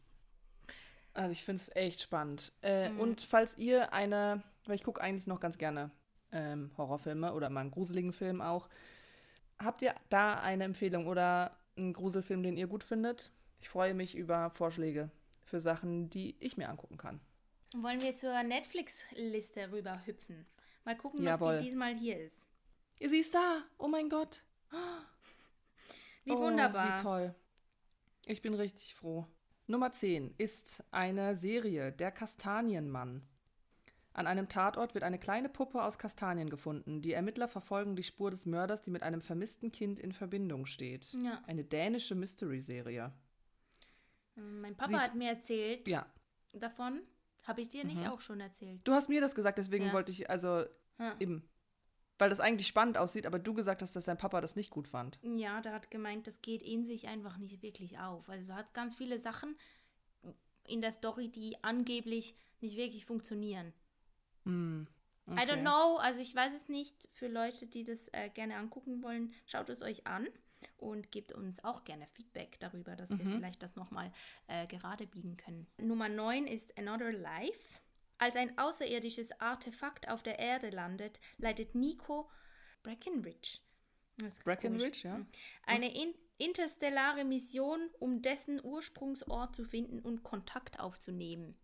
[1.16, 2.54] Also ich finde es echt spannend.
[2.64, 3.00] Äh, Mhm.
[3.00, 5.92] Und falls ihr eine, weil ich gucke eigentlich noch ganz gerne
[6.32, 8.68] ähm, Horrorfilme oder mal einen gruseligen Film auch,
[9.60, 13.32] habt ihr da eine Empfehlung oder einen Gruselfilm, den ihr gut findet?
[13.60, 15.10] Ich freue mich über Vorschläge
[15.44, 17.20] für Sachen, die ich mir angucken kann.
[17.76, 20.46] Wollen wir zur Netflix-Liste rüber hüpfen?
[20.86, 21.54] Mal gucken, Jawohl.
[21.54, 22.46] ob die diesmal hier ist.
[23.00, 23.64] Sie ist da!
[23.78, 24.44] Oh mein Gott!
[26.24, 26.98] Wie oh, wunderbar.
[26.98, 27.36] Wie toll.
[28.26, 29.28] Ich bin richtig froh.
[29.68, 33.28] Nummer 10 ist eine Serie, Der Kastanienmann.
[34.14, 37.02] An einem Tatort wird eine kleine Puppe aus Kastanien gefunden.
[37.02, 41.14] Die Ermittler verfolgen die Spur des Mörders, die mit einem vermissten Kind in Verbindung steht.
[41.14, 41.42] Ja.
[41.48, 43.12] Eine dänische Mystery-Serie.
[44.38, 46.06] Ähm, Mein Papa Sieht- hat mir erzählt Ja.
[46.54, 47.02] davon.
[47.44, 48.08] Habe ich dir nicht Mhm.
[48.08, 48.82] auch schon erzählt?
[48.88, 49.94] Du hast mir das gesagt, deswegen Ja.
[49.94, 50.64] wollte ich, also
[51.00, 51.16] Ja.
[51.20, 51.50] eben,
[52.20, 54.88] weil das eigentlich spannend aussieht, aber du gesagt hast, dass dein Papa das nicht gut
[54.88, 55.20] fand.
[55.24, 58.30] Ja, der hat gemeint, das geht in sich einfach nicht wirklich auf.
[58.30, 59.58] Also hat ganz viele Sachen
[60.68, 63.74] in der Story, die angeblich nicht wirklich funktionieren.
[64.46, 64.88] Hm.
[65.30, 67.08] I don't know, also ich weiß es nicht.
[67.12, 70.28] Für Leute, die das äh, gerne angucken wollen, schaut es euch an
[70.78, 73.36] und gebt uns auch gerne Feedback darüber, dass wir Mhm.
[73.38, 74.12] vielleicht das nochmal
[74.48, 75.68] äh, gerade biegen können.
[75.78, 77.80] Nummer 9 ist Another Life.
[78.18, 82.30] Als ein außerirdisches Artefakt auf der Erde landet, leitet Nico
[82.84, 83.60] Breckenridge.
[84.44, 85.26] Breckenridge, ja.
[85.66, 91.56] Eine in interstellare Mission, um dessen Ursprungsort zu finden und Kontakt aufzunehmen.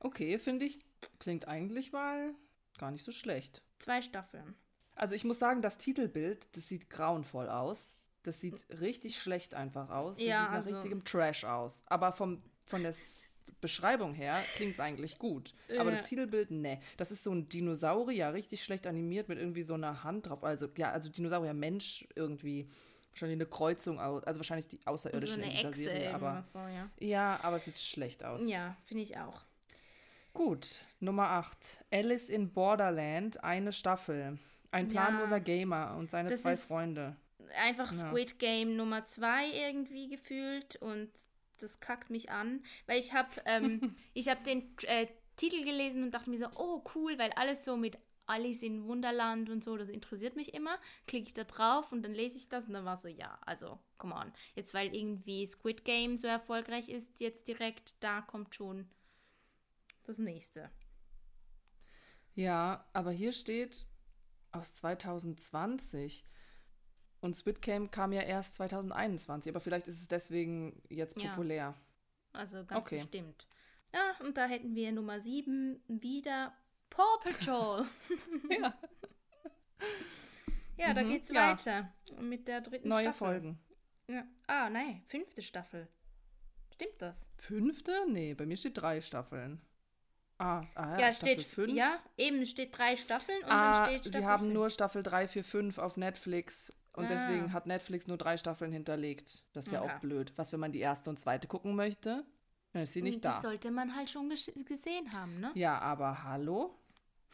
[0.00, 0.78] Okay, finde ich,
[1.18, 2.34] klingt eigentlich mal
[2.78, 3.62] gar nicht so schlecht.
[3.78, 4.54] Zwei Staffeln.
[4.94, 7.94] Also ich muss sagen, das Titelbild, das sieht grauenvoll aus.
[8.22, 10.16] Das sieht richtig schlecht einfach aus.
[10.16, 11.84] Das Ja, sieht nach also- richtigem Trash aus.
[11.86, 12.94] Aber vom, von der
[13.60, 15.54] Beschreibung her klingt es eigentlich gut.
[15.70, 15.90] Aber Ja.
[15.92, 16.80] das Titelbild, ne.
[16.96, 20.42] Das ist so ein Dinosaurier, richtig schlecht animiert mit irgendwie so einer Hand drauf.
[20.44, 22.68] Also, ja, also Dinosaurier, Mensch irgendwie.
[23.10, 24.24] Wahrscheinlich eine Kreuzung aus.
[24.24, 26.14] Also wahrscheinlich die So Außerirdischen eine in dieser Echse, Serie.
[26.14, 26.90] Aber so, ja.
[26.98, 28.46] ja, aber es sieht schlecht aus.
[28.46, 29.45] Ja, finde ich auch.
[30.36, 31.84] Gut, Nummer 8.
[31.90, 34.38] Alice in Borderland, eine Staffel.
[34.70, 35.04] Ein Ja.
[35.06, 37.16] planloser Gamer und seine Das zwei ist- Freunde.
[37.62, 37.98] Einfach Ja.
[37.98, 41.10] Squid Game Nummer zwei irgendwie gefühlt und
[41.58, 43.80] das kackt mich an, weil ich habe ähm,
[44.14, 47.76] ich habe den äh, Titel gelesen und dachte mir so, oh cool, weil alles so
[47.76, 50.78] mit Alice in Wunderland und so, das interessiert mich immer.
[51.06, 53.78] Klicke ich da drauf und dann lese ich das und dann war so, ja, also,
[53.98, 54.32] come on.
[54.56, 58.90] Jetzt, weil irgendwie Squid Game so erfolgreich ist, jetzt direkt, da kommt schon
[60.08, 60.70] das nächste.
[62.34, 63.86] Ja, aber hier steht
[64.52, 66.24] aus 2020.
[67.20, 71.30] Und Squid Game kam ja erst 2021, aber vielleicht ist es deswegen jetzt Ja.
[71.30, 71.74] populär.
[72.32, 72.96] Also ganz Okay.
[72.98, 73.48] bestimmt.
[73.94, 76.52] Ja, und da hätten wir Nummer 7 wieder
[76.90, 77.86] Paw Patrol.
[78.60, 78.78] Ja.
[80.76, 81.34] Ja, da Mhm, geht's ja.
[81.52, 83.18] weiter mit der dritten Neue Staffel.
[83.18, 83.58] Folgen.
[84.08, 84.24] Ja.
[84.46, 85.88] Ah, nein, fünfte Staffel.
[86.74, 87.30] Stimmt das?
[87.38, 88.04] Fünfte?
[88.08, 89.60] Nee, bei mir steht drei Staffeln.
[90.38, 91.72] Ah, ah Ja, Staffel steht fünf.
[91.72, 94.54] ja, eben steht drei Staffeln und ah, dann steht Staffel sie haben fünf.
[94.54, 97.08] nur Staffel 3, 4, 5 auf Netflix und Ah.
[97.08, 99.44] deswegen hat Netflix nur drei Staffeln hinterlegt.
[99.54, 99.96] Das ist ja Ja.
[99.96, 100.32] auch blöd.
[100.36, 102.24] Was, wenn man die erste und zweite gucken möchte?
[102.72, 103.30] Dann ist sie nicht Und da.
[103.30, 105.50] Das sollte man halt schon ges- gesehen haben, ne?
[105.54, 106.78] Ja, aber hallo?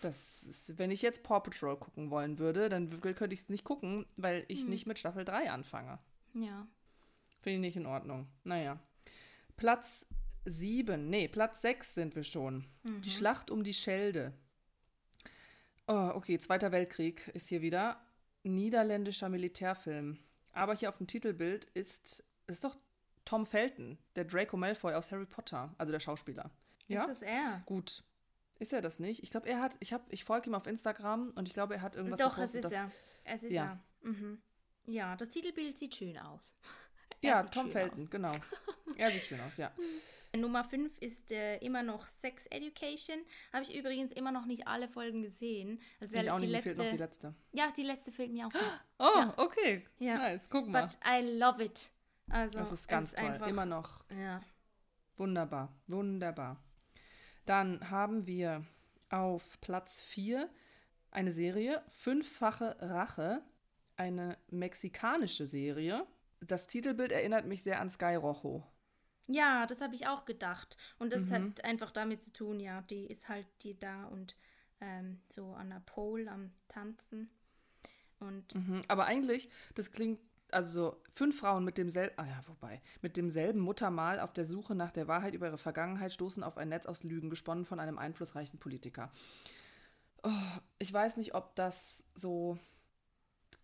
[0.01, 3.65] Das ist, wenn ich jetzt Paw Patrol gucken wollen würde, dann könnte ich es nicht
[3.65, 4.71] gucken, weil ich Hm.
[4.71, 5.99] nicht mit Staffel 3 anfange.
[6.35, 6.67] Ja.
[7.41, 8.29] Finde ich nicht in Ordnung.
[8.45, 8.79] Naja.
[9.57, 10.07] Platz
[10.45, 12.65] 7, nee, Platz 6 sind wir schon.
[12.85, 13.13] Die Mhm.
[13.13, 14.33] Schlacht um die Schelde.
[15.87, 18.01] Oh, okay, Zweiter Weltkrieg ist hier wieder.
[18.45, 20.19] Niederländischer Militärfilm.
[20.53, 22.77] Aber hier auf dem Titelbild ist, ist doch
[23.25, 26.51] Tom Felton, der Draco Malfoy aus Harry Potter, also der Schauspieler.
[26.89, 27.63] Ja, Ist das er?
[27.67, 28.03] gut.
[28.59, 29.23] Ist er das nicht?
[29.23, 31.83] Ich glaube, er hat, ich habe, ich folge ihm auf Instagram und ich glaube, er
[31.83, 32.91] hat irgendwas Doch, es gepostet, ist dass- er.
[33.25, 33.81] Es ist Ja.
[34.03, 34.09] er.
[34.11, 34.43] Mhm.
[34.87, 36.57] Ja, das Titelbild sieht schön aus.
[37.25, 38.11] Er Ja, Tom Felton, aus.
[38.11, 38.33] genau.
[38.97, 39.71] Er sieht schön aus, ja.
[40.35, 43.19] Nummer 5 ist äh, immer noch Sex Education.
[43.53, 45.81] Habe ich übrigens immer noch nicht alle Folgen gesehen.
[46.01, 47.35] Also Ich auch die nicht, letzte, fehlt noch die letzte.
[47.53, 48.61] Ja, die letzte fehlt mir auch noch.
[48.99, 49.35] Oh, Ja.
[49.37, 49.85] okay.
[49.99, 50.17] Ja.
[50.17, 50.87] Nice, guck mal.
[50.87, 51.91] But I love it.
[52.31, 53.27] Also, das ist ganz toll.
[53.29, 54.41] Einfach, Immer noch Ja.
[55.17, 56.57] wunderbar, wunderbar.
[57.45, 58.65] Dann haben wir
[59.11, 60.49] auf Platz 4
[61.11, 63.43] eine Serie, Fünffache Rache,
[63.97, 66.07] eine mexikanische Serie.
[66.41, 68.65] Das Titelbild erinnert mich sehr an Sky Rojo.
[69.35, 70.77] Ja, das habe ich auch gedacht.
[70.99, 71.33] Und das Mhm.
[71.33, 74.37] hat einfach damit zu tun, ja, die ist halt die da und
[74.81, 77.31] ähm, so an der Pole am Tanzen.
[78.21, 78.83] Und Mhm.
[78.89, 83.61] Aber eigentlich, das klingt, also so fünf Frauen mit demselben, ah ja, wobei, mit demselben
[83.61, 87.03] Muttermal auf der Suche nach der Wahrheit über ihre Vergangenheit stoßen auf ein Netz aus
[87.05, 89.11] Lügen, gesponnen von einem einflussreichen Politiker.
[90.25, 90.31] Oh,
[90.79, 92.59] ich weiß nicht, ob das so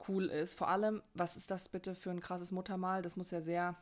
[0.09, 0.54] cool ist.
[0.54, 3.02] Vor allem, was ist das bitte für ein krasses Muttermal?
[3.02, 3.76] Das muss ja sehr,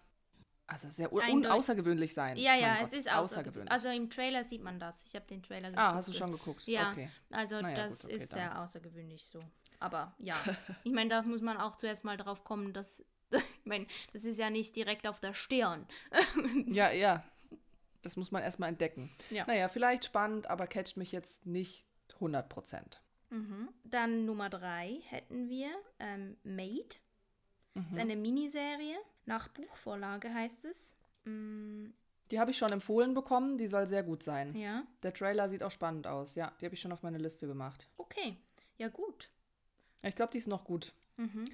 [0.66, 1.50] also sehr Eindeutig.
[1.50, 2.37] außergewöhnlich sein.
[2.37, 3.70] ja, ja, es ist außergewöhnlich.
[3.70, 5.05] Also im Trailer sieht man das.
[5.07, 5.79] Ich habe den Trailer geguckt.
[5.87, 6.66] ah, hast du schon geguckt?
[6.66, 7.09] Ja, Okay.
[7.31, 8.38] also Naja, das gut, okay, ist dann.
[8.38, 9.40] sehr außergewöhnlich so.
[9.79, 10.35] Aber ja,
[10.85, 13.00] ich meine, da muss man auch zuerst mal drauf kommen, dass,
[13.31, 15.87] ich meine, das ist ja nicht direkt auf der Stirn.
[16.66, 17.22] Ja, ja.
[18.02, 19.11] Das muss man erstmal entdecken.
[19.31, 19.44] Ja.
[19.46, 23.02] Naja, vielleicht spannend, aber catcht mich jetzt nicht 100 Prozent.
[23.31, 23.68] Mhm.
[23.83, 26.87] Dann Nummer drei hätten wir ähm, Made.
[27.74, 27.90] Das Mhm.
[27.90, 28.96] ist eine Miniserie.
[29.26, 30.94] Nach Buchvorlage heißt es.
[31.24, 31.88] Mm,
[32.30, 34.54] Die habe ich schon empfohlen bekommen, die soll sehr gut sein.
[34.56, 36.52] ja, Der Trailer sieht auch spannend aus, ja.
[36.60, 37.88] Die habe ich schon auf meine Liste gemacht.
[37.98, 38.36] okay.
[38.78, 39.30] Ja, gut.
[40.02, 40.92] Ich glaube, die ist noch gut.
[41.16, 41.46] Mhm.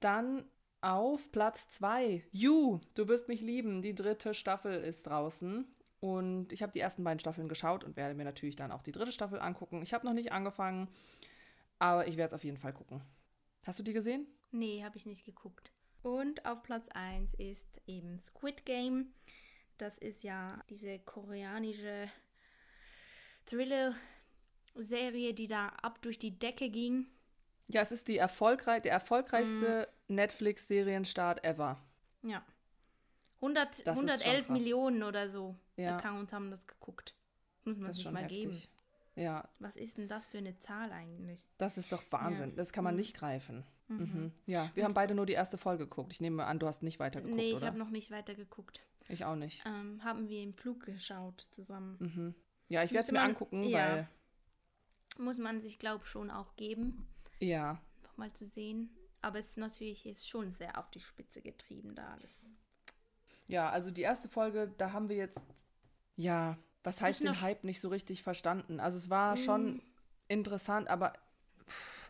[0.00, 0.44] Dann
[0.82, 2.22] auf Platz 2.
[2.30, 3.80] You, du wirst mich lieben.
[3.82, 5.64] Die dritte Staffel ist draußen.
[6.00, 8.92] Und ich habe die ersten beiden Staffeln geschaut und werde mir natürlich dann auch die
[8.92, 9.80] dritte Staffel angucken.
[9.82, 10.88] Ich habe noch nicht angefangen,
[11.78, 13.00] aber ich werde es auf jeden Fall gucken.
[13.64, 14.26] Hast du die gesehen?
[14.50, 15.70] Nee, habe ich nicht geguckt.
[16.02, 19.12] Und auf Platz 1 ist eben Squid Game.
[19.78, 22.08] Das ist ja diese koreanische
[23.46, 27.06] Thriller-Serie, die da ab durch die Decke ging.
[27.68, 31.80] Ja, es ist die erfolgreich, der erfolgreichste Netflix-Serienstart ever.
[32.22, 32.44] Ja.
[33.40, 34.58] 100, Das ist schon 111 krass.
[34.58, 35.96] Millionen oder so Ja.
[35.96, 37.14] Accounts haben das geguckt.
[37.64, 38.40] Muss man Das sich mal heftig.
[38.42, 38.62] geben.
[39.14, 41.46] Ja, Was ist denn das für eine Zahl eigentlich?
[41.58, 42.50] das ist doch Wahnsinn.
[42.50, 42.56] Ja.
[42.56, 43.00] Das kann man Mhm.
[43.00, 43.64] nicht greifen.
[43.98, 44.32] Mhm.
[44.46, 46.12] Ja, wir haben beide nur die erste Folge geguckt.
[46.12, 48.80] Ich nehme an, du hast nicht weitergeguckt, nee, ich habe noch nicht weiter geguckt.
[49.08, 49.62] ich auch nicht.
[49.66, 51.96] Ähm, haben wir im Flug geschaut zusammen.
[52.00, 52.34] Mhm.
[52.68, 53.78] Ja, ich werde es mir angucken, ja.
[53.78, 54.08] weil.
[55.18, 57.06] Muss man sich, glaube schon auch geben,
[57.38, 57.80] Ja.
[58.02, 58.90] einfach mal zu sehen.
[59.20, 62.46] Aber es ist natürlich ist schon sehr auf die Spitze getrieben da alles.
[63.46, 65.38] Ja, also die erste Folge, da haben wir jetzt.
[66.16, 68.80] Ja, was heißt den Hype nicht so richtig verstanden?
[68.80, 69.36] Also es war Mm.
[69.36, 69.82] schon
[70.28, 71.12] interessant, aber
[71.68, 72.01] pff,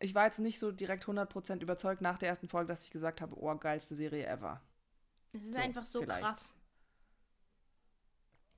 [0.00, 3.20] ich war jetzt nicht so direkt 100% überzeugt nach der ersten Folge, dass ich gesagt
[3.20, 4.60] habe, oh, geilste Serie ever.
[5.32, 6.22] Es ist So, einfach so vielleicht.
[6.22, 6.54] krass.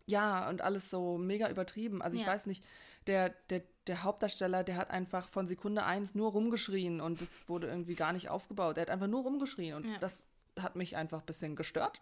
[0.07, 2.03] Ja, und alles so mega übertrieben.
[2.03, 2.33] Also ich Ja.
[2.33, 2.65] weiß nicht,
[3.07, 7.69] der, der, der Hauptdarsteller, der hat einfach von Sekunde eins nur rumgeschrien und es wurde
[7.69, 8.77] irgendwie gar nicht aufgebaut.
[8.79, 9.99] Er hat einfach nur rumgeschrien und Ja.
[9.99, 10.29] das
[10.61, 12.01] hat mich einfach ein bisschen gestört.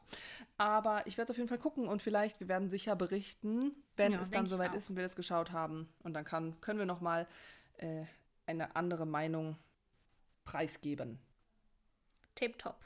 [0.58, 4.12] Aber ich werde es auf jeden Fall gucken und vielleicht, wir werden sicher berichten, wenn
[4.12, 5.88] Ja, es dann ich soweit ist und wir das geschaut haben.
[6.02, 7.28] Und dann kann, können wir nochmal
[7.78, 8.04] äh,
[8.50, 9.56] eine andere Meinung
[10.44, 11.18] preisgeben.
[12.34, 12.84] Tipptopp.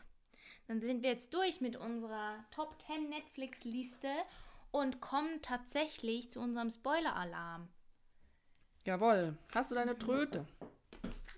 [0.66, 4.08] Dann sind wir jetzt durch mit unserer Top 10 Netflix-Liste
[4.70, 7.68] und kommen tatsächlich zu unserem Spoiler-Alarm.
[8.84, 9.36] Jawohl.
[9.52, 10.46] Hast du deine Tröte?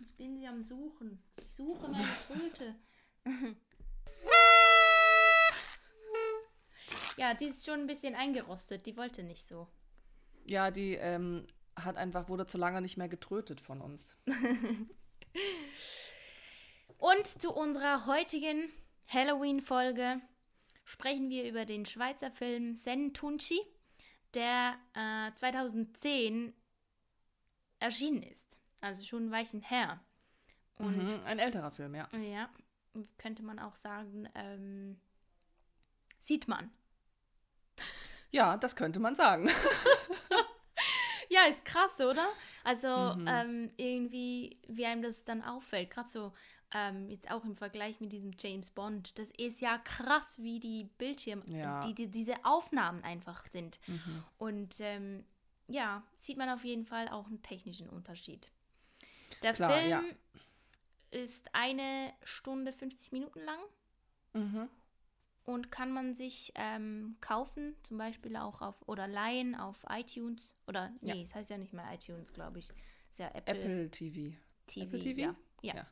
[0.00, 1.22] Ich bin sie am Suchen.
[1.42, 2.74] Ich suche meine Tröte.
[7.16, 8.86] ja, die ist schon ein bisschen eingerostet.
[8.86, 9.68] Die wollte nicht so.
[10.48, 14.16] Ja, die ähm, hat einfach, wurde zu lange nicht mehr getrötet von uns.
[16.98, 18.72] Und zu unserer heutigen
[19.06, 20.20] Halloween-Folge
[20.84, 23.60] sprechen wir über den Schweizer Film Sen Tunchi,
[24.34, 26.54] der äh, 2010
[27.78, 28.58] erschienen ist.
[28.80, 30.00] Also schon ein Weichen her.
[30.78, 32.08] Und Mhm, ein älterer Film, ja.
[32.16, 32.48] ja,
[33.18, 35.00] könnte man auch sagen, ähm,
[36.18, 36.70] sieht man.
[38.30, 39.48] Ja, das könnte man sagen.
[41.28, 42.28] Ja, ist krass, oder?
[42.64, 43.26] Also Mhm.
[43.28, 46.32] ähm, irgendwie, wie einem das dann auffällt, gerade so
[46.74, 50.84] ähm, jetzt auch im Vergleich mit diesem James Bond, das ist ja krass, wie die
[50.98, 51.80] Bildschirm, Ja.
[51.80, 53.78] die, die diese Aufnahmen einfach sind.
[53.86, 54.24] Mhm.
[54.38, 55.24] Und ähm,
[55.68, 58.50] ja, sieht man auf jeden Fall auch einen technischen Unterschied.
[59.42, 60.02] Der Klar, Film ja.
[61.22, 63.58] ist eine Stunde 50 Minuten lang
[64.32, 64.68] Mhm.
[65.46, 70.92] Und kann man sich ähm, kaufen, zum Beispiel auch auf oder leihen auf iTunes oder
[71.00, 71.14] Ja.
[71.14, 72.68] nee, es heißt ja nicht mehr iTunes, glaube ich.
[72.68, 74.36] ist ja Apple, Apple TV.
[74.66, 74.86] TV.
[74.86, 75.20] Apple TV?
[75.20, 75.36] Ja.
[75.62, 75.74] ja.
[75.76, 75.86] Ja.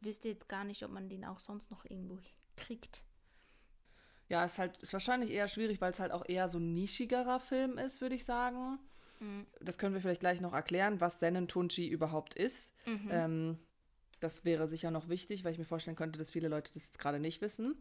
[0.00, 2.18] Wüsste jetzt gar nicht, ob man den auch sonst noch irgendwo
[2.56, 3.02] kriegt.
[4.28, 7.40] Ja, ist halt, ist wahrscheinlich eher schwierig, weil es halt auch eher so ein nischigerer
[7.40, 8.78] Film ist, würde ich sagen.
[9.20, 9.46] Mhm.
[9.60, 12.74] Das können wir vielleicht gleich noch erklären, was Sennen Tunchi überhaupt ist.
[12.86, 13.08] Mhm.
[13.10, 13.58] Ähm,
[14.20, 16.98] das wäre sicher noch wichtig, weil ich mir vorstellen könnte, dass viele Leute das jetzt
[16.98, 17.76] gerade nicht wissen.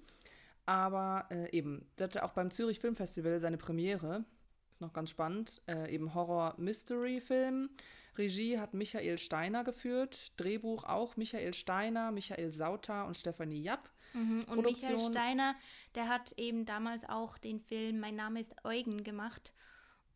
[0.67, 4.25] Aber äh, eben, der hatte auch beim Zürich Filmfestival seine Premiere.
[4.71, 5.63] Ist noch ganz spannend.
[5.67, 7.69] Äh, eben Horror-Mystery-Film.
[8.17, 10.34] Regie hat Michael Steiner geführt.
[10.38, 13.89] Drehbuch auch Michael Steiner, Michael Sauter und Stefanie Japp.
[14.13, 14.43] Mhm.
[14.49, 14.63] Und Michael
[14.95, 15.56] Produktion- Steiner,
[15.95, 19.53] der hat eben damals auch den Film Mein Name ist Eugen gemacht,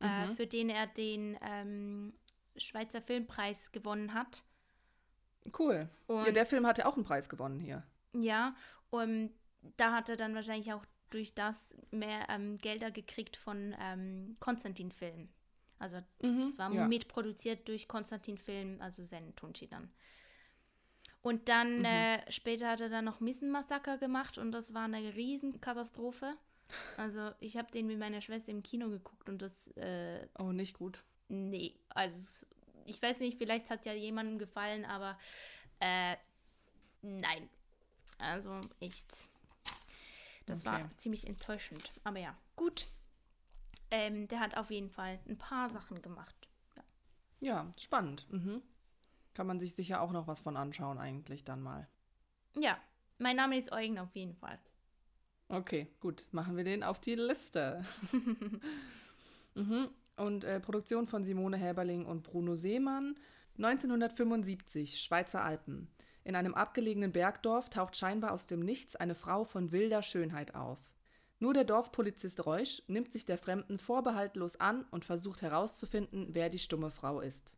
[0.01, 0.35] äh, Mhm.
[0.35, 2.13] für den er den ähm,
[2.57, 4.43] Schweizer Filmpreis gewonnen hat.
[5.57, 5.87] Cool.
[6.07, 7.83] Und ja, der Film hat ja auch einen Preis gewonnen hier.
[8.13, 8.55] Ja,
[8.89, 9.31] und
[9.77, 14.91] da hat er dann wahrscheinlich auch durch das mehr ähm, Gelder gekriegt von ähm, Konstantin
[14.91, 15.29] Film.
[15.79, 16.87] Also Mhm, das war ja.
[16.87, 19.91] mitproduziert durch Konstantin Film, also Zen Tunchi dann.
[21.21, 21.85] Und dann Mhm.
[21.85, 26.35] äh, später hat er dann noch Missenmassaker gemacht und das war eine Riesenkatastrophe.
[26.97, 30.73] Also ich habe den mit meiner Schwester im Kino geguckt und das, äh, Oh, nicht
[30.77, 31.03] gut.
[31.29, 32.45] nee, also
[32.85, 35.17] ich weiß nicht, vielleicht hat ja jemandem gefallen, aber
[35.79, 36.15] äh,
[37.01, 37.49] nein.
[38.19, 39.07] Also echt.
[40.51, 40.89] Das war Okay.
[40.97, 41.91] ziemlich enttäuschend.
[42.03, 42.87] Aber ja, gut.
[43.89, 46.47] Ähm, der hat auf jeden Fall ein paar Sachen gemacht.
[46.75, 46.83] Ja.
[47.41, 48.25] Ja, spannend.
[48.31, 48.61] Mhm.
[49.33, 51.87] Kann man sich sicher auch noch was von anschauen, eigentlich dann mal.
[52.55, 52.77] ja,
[53.17, 54.57] mein Name ist Eugen auf jeden Fall.
[55.47, 56.25] Okay, gut.
[56.31, 57.85] Machen wir den auf die Liste.
[59.55, 59.89] mhm.
[60.17, 63.15] Und äh, Produktion von Simone Häberling und Bruno Seemann.
[63.57, 65.87] 1975, Schweizer Alpen.
[66.23, 70.79] In einem abgelegenen Bergdorf taucht scheinbar aus dem Nichts eine Frau von wilder Schönheit auf.
[71.39, 76.59] Nur der Dorfpolizist Reusch nimmt sich der Fremden vorbehaltlos an und versucht herauszufinden, wer die
[76.59, 77.57] stumme Frau ist.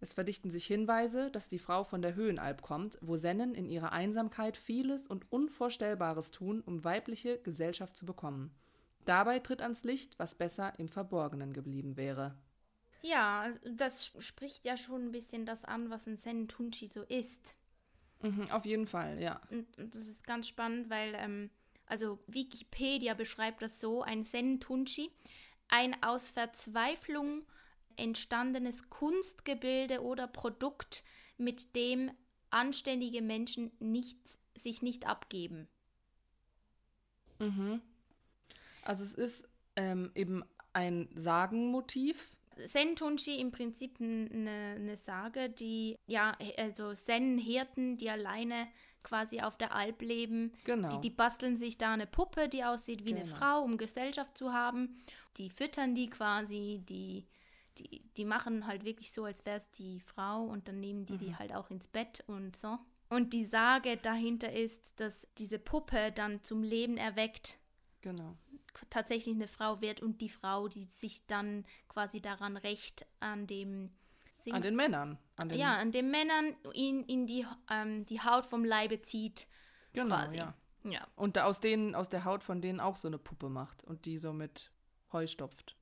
[0.00, 3.92] Es verdichten sich Hinweise, dass die Frau von der Höhenalb kommt, wo Sennen in ihrer
[3.92, 8.50] Einsamkeit vieles und Unvorstellbares tun, um weibliche Gesellschaft zu bekommen.
[9.04, 12.34] Dabei tritt ans Licht, was besser im Verborgenen geblieben wäre.
[13.02, 17.54] Ja, das spricht ja schon ein bisschen das an, was ein Sen Tunchi so ist.
[18.22, 19.40] Mhm, auf jeden Fall, ja.
[19.50, 21.50] Und, und das ist ganz spannend, weil, ähm,
[21.86, 25.10] also Wikipedia beschreibt das so, ein Sen Tunchi,
[25.68, 27.42] ein aus Verzweiflung
[27.96, 31.04] entstandenes Kunstgebilde oder Produkt,
[31.36, 32.10] mit dem
[32.50, 34.18] anständige Menschen nicht,
[34.56, 35.68] sich nicht abgeben.
[37.38, 37.80] Mhm.
[38.82, 42.36] Also es ist ähm, eben ein Sagenmotiv.
[42.66, 48.68] Zen-Tunchi im Prinzip eine ne Sage, die, ja, also Zen-Hirten, die alleine
[49.02, 50.52] quasi auf der Alp leben.
[50.64, 50.88] Genau.
[50.88, 53.36] Die, die basteln sich da eine Puppe, die aussieht wie eine Genau.
[53.36, 55.02] Frau, um Gesellschaft zu haben.
[55.38, 57.26] Die füttern die quasi, die,
[57.78, 61.14] die, die machen halt wirklich so, als wäre es die Frau und dann nehmen die
[61.14, 61.18] Mhm.
[61.18, 62.78] die halt auch ins Bett und so.
[63.08, 67.58] Und die Sage dahinter ist, dass diese Puppe dann zum Leben erweckt
[68.02, 68.36] Genau.
[68.90, 73.90] Tatsächlich eine Frau wird und die Frau, die sich dann quasi daran rächt, an dem
[74.32, 75.18] Sing An den Männern.
[75.36, 79.46] An den, ja, an den Männern in, in die, ähm, die Haut vom Leibe zieht.
[79.92, 80.38] genau, quasi.
[80.38, 80.54] ja.
[80.82, 81.06] Ja.
[81.14, 84.06] Und da aus denen, aus der Haut von denen auch so eine Puppe macht und
[84.06, 84.70] die so mit
[85.12, 85.76] Heu stopft.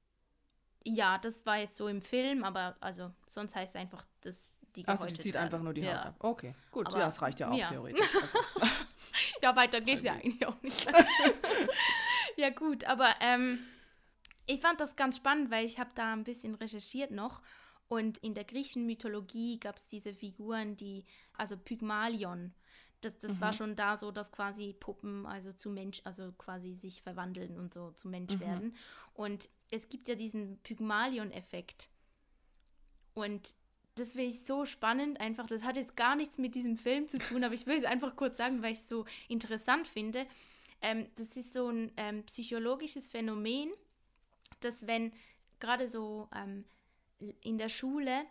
[0.85, 4.87] Ja, das war jetzt so im Film, aber also sonst heißt es einfach, dass die
[4.89, 5.45] Achso, die zieht werden.
[5.45, 6.03] einfach nur die Haut ja.
[6.03, 6.17] ab.
[6.19, 6.89] Okay, gut.
[6.89, 7.69] Aber- ja, das reicht ja auch ja.
[7.69, 8.09] theoretisch.
[8.23, 8.39] Also,
[9.43, 10.87] Ja, weiter geht's ja eigentlich auch nicht.
[12.39, 13.59] ja, gut, aber ähm,
[14.47, 17.43] ich fand das ganz spannend, weil ich habe da ein bisschen recherchiert noch.
[17.89, 22.53] Und in der griechischen Mythologie gab es diese Figuren, die, also Pygmalion,
[23.01, 27.03] das, das war schon da so, dass quasi Puppen also zu Mensch, also quasi sich
[27.03, 28.75] verwandeln und so zu Mensch werden.
[29.15, 31.89] Und es gibt ja diesen Pygmalion-Effekt.
[33.15, 33.55] Und
[33.95, 37.19] das finde ich so spannend, einfach, das hat jetzt gar nichts mit diesem Film zu
[37.19, 40.27] tun, aber ich will es einfach kurz sagen, weil ich es so interessant finde.
[40.81, 43.71] Ähm, das ist so ein ähm, psychologisches Phänomen,
[44.61, 45.13] dass wenn
[45.61, 46.65] gerade so ähm,
[47.43, 48.25] in der Schule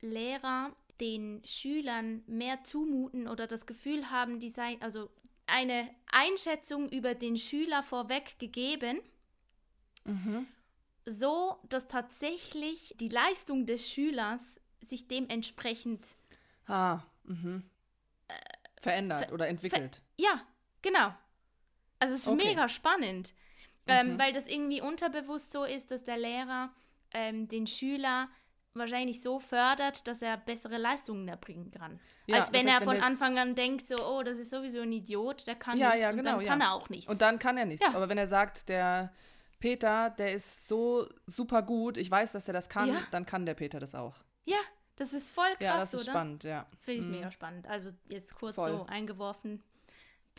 [0.00, 5.10] Lehrer den Schülern mehr zumuten oder das Gefühl haben, die sei, also
[5.46, 9.00] eine Einschätzung über den Schüler vorweg gegeben,
[10.04, 10.46] mhm.
[11.06, 16.16] so dass tatsächlich die Leistung des Schülers sich dementsprechend
[16.66, 17.62] Ah, mhm.
[18.80, 20.02] Verändert oder entwickelt.
[20.16, 20.46] Ja,
[20.82, 21.14] genau.
[21.98, 22.46] Also es ist Okay.
[22.48, 23.34] mega spannend,
[23.86, 24.18] ähm, Mhm.
[24.18, 26.70] weil das irgendwie unterbewusst so ist, dass der Lehrer
[27.12, 28.28] ähm, den Schüler
[28.74, 31.98] wahrscheinlich so fördert, dass er bessere Leistungen erbringen kann.
[32.26, 34.38] Ja, Als das wenn heißt, er wenn von der- Anfang an denkt, so, oh, das
[34.38, 36.48] ist sowieso ein Idiot, der kann Ja, nichts ja, und genau, dann ja.
[36.52, 37.08] kann er auch nichts.
[37.08, 37.84] Und dann kann er nichts.
[37.94, 39.12] Aber wenn er sagt, der
[39.58, 43.54] Peter, der ist so super gut, ich weiß, dass er das kann, dann kann der
[43.54, 44.14] Peter das auch.
[44.44, 44.58] ja,
[44.96, 46.10] das ist voll krass, ja, das ist oder?
[46.10, 46.66] spannend, ja.
[46.80, 47.12] Finde ich Mhm.
[47.14, 47.66] mega spannend.
[47.68, 48.70] Also jetzt kurz Voll.
[48.70, 49.62] so eingeworfen.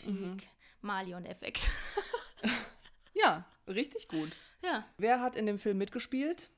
[0.06, 0.38] Mhm.
[0.82, 1.70] Pygmalion-Effekt.
[3.14, 4.36] Ja, richtig gut.
[4.64, 4.86] ja.
[4.98, 6.50] Wer hat in dem Film mitgespielt?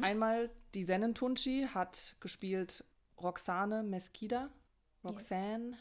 [0.00, 2.84] Einmal die Sennen Tunchi hat gespielt
[3.20, 4.48] Roxane Mesquida.
[5.04, 5.76] Roxanne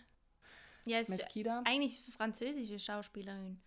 [0.84, 1.62] Ja, ist Mesquida.
[1.66, 3.62] eigentlich französische Schauspielerin.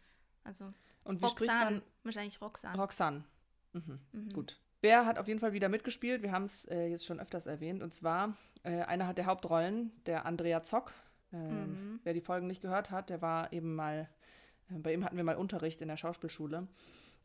[0.45, 1.71] Also Und wie spricht Roxanne.
[1.77, 1.83] man?
[2.03, 2.77] Wahrscheinlich Roxanne.
[2.79, 3.25] Roxanne.
[3.73, 3.99] Mhm.
[4.13, 4.29] Mhm.
[4.31, 4.61] Gut.
[4.83, 6.21] Wer hat auf jeden Fall wieder mitgespielt?
[6.23, 7.83] Wir haben es äh, jetzt schon öfters erwähnt.
[7.83, 10.93] Und zwar, äh, einer hat der Hauptrollen, der Andrea Zock.
[11.33, 12.01] Ähm, Mhm.
[12.05, 14.09] Wer die Folgen nicht gehört hat, der war eben mal,
[14.71, 16.67] äh, bei ihm hatten wir mal Unterricht in der Schauspielschule.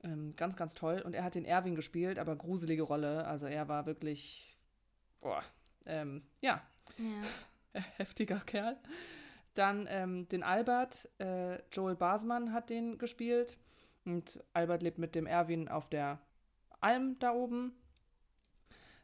[0.04, 1.02] Ähm, ganz, ganz toll.
[1.04, 3.26] Und er hat den Erwin gespielt, aber gruselige Rolle.
[3.26, 4.58] Also er war wirklich,
[5.22, 5.44] boah,
[5.86, 6.62] ähm, ja,
[6.98, 7.82] Ja.
[7.98, 8.78] heftiger Kerl.
[9.54, 13.58] Dann ähm, den Albert, äh, Joel Basman hat den gespielt.
[14.06, 16.20] Und Albert lebt mit dem Erwin auf der
[16.80, 17.74] Alm da oben.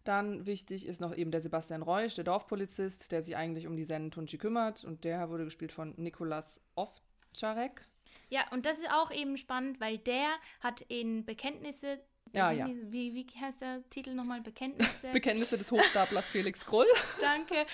[0.03, 3.83] Dann wichtig ist noch eben der Sebastian Reusch, der Dorfpolizist, der sich eigentlich um die
[3.85, 4.83] Sennen Tunchi kümmert.
[4.83, 7.87] Und der wurde gespielt von Nikolas Ovtcharek.
[8.29, 10.27] ja, und das ist auch eben spannend, weil der
[10.59, 11.99] hat in Bekenntnisse.
[12.33, 12.67] Ja, ja.
[12.67, 14.41] Wie, wie heißt der Titel nochmal?
[14.41, 14.89] Bekenntnisse.
[15.13, 16.87] Bekenntnisse des Hochstaplers Felix Krull.
[17.21, 17.65] Danke.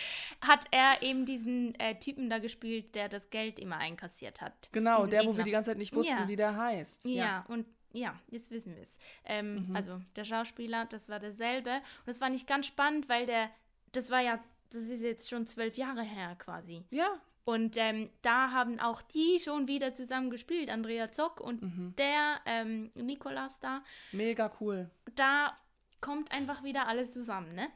[0.42, 4.70] Hat er eben diesen äh, Typen da gespielt, der das Geld immer einkassiert hat.
[4.74, 6.28] Genau, Diesen der, wo wir die ganze Zeit nicht wussten, Ja.
[6.28, 7.06] wie der heißt.
[7.06, 8.98] Ja, und ja, jetzt wissen wir es.
[9.26, 9.76] Ähm, Mhm.
[9.76, 11.72] Also der Schauspieler, das war derselbe.
[11.72, 13.50] Und das fand ich ganz spannend, weil der,
[13.92, 16.84] das war ja, das ist jetzt schon zwölf Jahre her quasi.
[16.92, 21.96] Ja, Und ähm, da haben auch die schon wieder zusammen gespielt, Andrea Zock und Mhm.
[21.98, 23.84] der ähm, Nikolas da.
[24.12, 24.92] mega cool.
[25.16, 25.58] Da
[26.00, 27.70] kommt einfach wieder alles zusammen, ne?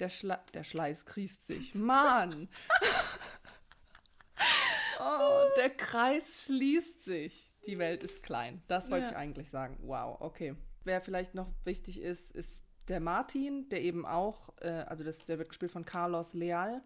[0.00, 1.74] Der, Schla der Schleiß kriest sich.
[1.74, 2.48] Mann!
[5.00, 7.50] oh, der Kreis schließt sich.
[7.66, 8.62] Die Welt ist klein.
[8.68, 9.10] Das wollte Ja.
[9.12, 9.78] ich eigentlich sagen.
[9.82, 10.54] Wow, okay.
[10.84, 15.38] Wer vielleicht noch wichtig ist, ist der Martin, der eben auch, äh, also das, der
[15.38, 16.82] wird gespielt von Carlos Leal.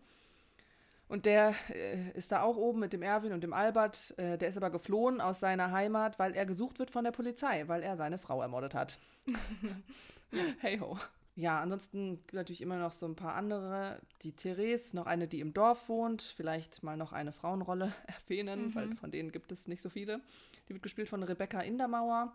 [1.08, 4.14] Und der äh, ist da auch oben mit dem Erwin und dem Albert.
[4.18, 7.66] Äh, der ist aber geflohen aus seiner Heimat, weil er gesucht wird von der Polizei,
[7.66, 8.98] weil er seine Frau ermordet hat.
[10.60, 10.98] hey ho.
[11.38, 14.00] Ja, ansonsten gibt es natürlich immer noch so ein paar andere.
[14.22, 16.20] Die Therese, noch eine, die im Dorf wohnt.
[16.22, 18.74] Vielleicht mal noch eine Frauenrolle erwähnen, Mhm.
[18.74, 20.20] weil von denen gibt es nicht so viele.
[20.68, 22.34] Die wird gespielt von Rebecca Indermauer.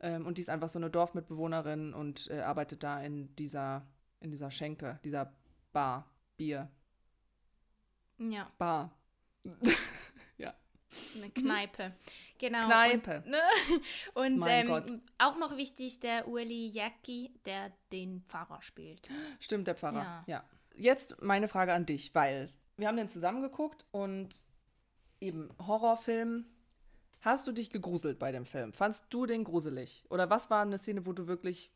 [0.00, 3.86] Ähm, und die ist einfach so eine Dorfmitbewohnerin und äh, arbeitet da in dieser,
[4.20, 5.32] in dieser Schenke, dieser
[5.72, 6.04] Bar,
[6.36, 6.68] Bier,
[8.18, 8.50] Ja.
[8.58, 8.90] Bar.
[11.16, 11.92] Eine Kneipe.
[12.38, 12.66] Genau.
[12.66, 13.22] Kneipe.
[13.24, 13.40] Und, ne?
[14.14, 19.08] und ähm, auch noch wichtig, der Uli Jäcki, der den Pfarrer spielt.
[19.38, 20.02] Stimmt, der Pfarrer.
[20.02, 20.24] Ja.
[20.26, 20.44] Ja.
[20.74, 24.46] Jetzt meine Frage an dich, weil wir haben den zusammengeguckt und
[25.20, 26.46] eben Horrorfilm.
[27.20, 28.72] Hast du dich gegruselt bei dem Film?
[28.72, 30.04] Fandst du den gruselig?
[30.10, 31.72] Oder was war eine Szene, wo du wirklich.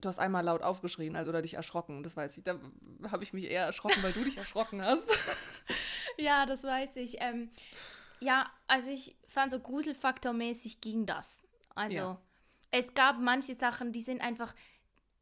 [0.00, 2.44] Du hast einmal laut aufgeschrien also, oder dich erschrocken, das weiß ich.
[2.44, 2.60] Da
[3.10, 5.10] habe ich mich eher erschrocken, weil du dich erschrocken hast.
[6.18, 7.20] Ja, das weiß ich.
[7.20, 7.50] Ähm,
[8.20, 11.46] ja, also ich fand so gruselfaktormäßig ging das.
[11.74, 12.20] Also Ja.
[12.70, 14.54] es gab manche Sachen, die sind einfach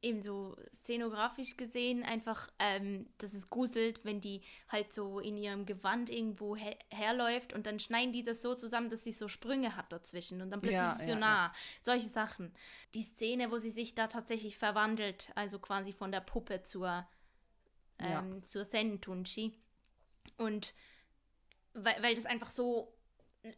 [0.02, 5.64] eben so szenografisch gesehen einfach, ähm, dass es gruselt, wenn die halt so in ihrem
[5.64, 9.76] Gewand irgendwo her herläuft und dann schneiden die das so zusammen, dass sie so Sprünge
[9.76, 11.52] hat dazwischen und dann plötzlich Ja, ist sie so ja, nah.
[11.80, 12.52] Solche Sachen.
[12.92, 17.06] Die Szene, wo sie sich da tatsächlich verwandelt, also quasi von der Puppe zur,
[17.98, 19.58] ähm, zur Sentunchi.
[20.36, 20.74] Und
[21.74, 22.92] weil, weil das einfach so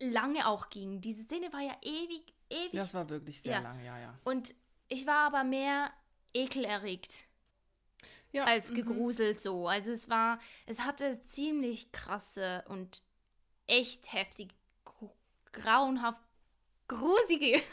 [0.01, 1.01] lange auch ging.
[1.01, 2.73] Diese Szene war ja ewig, ewig.
[2.73, 3.61] Das war wirklich sehr Ja.
[3.61, 4.19] lang, ja, ja.
[4.25, 4.55] Und
[4.89, 5.93] ich war aber mehr
[6.33, 7.27] ekelerregt
[8.33, 8.77] ja als mhm.
[8.77, 9.69] gegruselt so.
[9.69, 13.03] Also es war, es hatte ziemlich krasse und
[13.67, 14.55] echt heftig,
[15.53, 16.21] grauenhaft,
[16.89, 17.61] grusige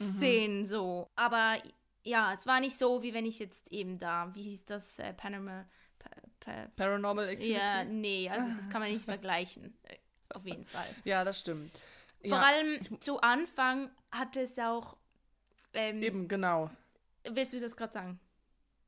[0.00, 0.16] Mhm.
[0.16, 1.08] Szenen so.
[1.14, 1.56] Aber
[2.02, 5.12] ja, es war nicht so, wie wenn ich jetzt eben da, wie hieß das, äh,
[5.12, 5.66] Panama,
[6.44, 7.54] pa, pa, Paranormal Activity?
[7.54, 9.76] ja, nee, also das kann man nicht vergleichen.
[9.84, 9.96] Äh,
[10.34, 10.88] Auf jeden Fall.
[11.04, 11.70] Ja, das stimmt.
[12.20, 14.96] Vor ja, allem zu Anfang hatte es auch.
[15.72, 16.70] Ähm, eben, genau.
[17.28, 18.20] Willst du das gerade sagen?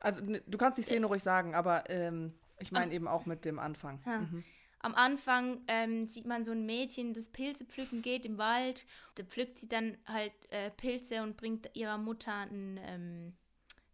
[0.00, 3.58] Also, du kannst die Szene ruhig sagen, aber ähm, ich meine eben auch mit dem
[3.58, 4.00] Anfang.
[4.06, 4.20] Ja.
[4.20, 4.44] Mhm.
[4.80, 8.86] Am Anfang ähm, sieht man so ein Mädchen, das Pilze pflücken geht im Wald.
[9.16, 13.36] Da pflückt sie dann halt äh, Pilze und bringt ihrer Mutter einen ähm,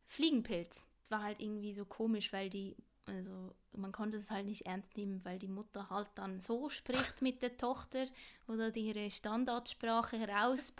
[0.04, 0.86] Fliegenpilz.
[1.00, 2.76] Das war halt irgendwie so komisch, weil die,
[3.06, 7.22] also man konnte es halt nicht ernst nehmen, weil die Mutter halt dann so spricht
[7.22, 8.06] mit der Tochter
[8.46, 10.72] oder ihre Standardsprache heraus,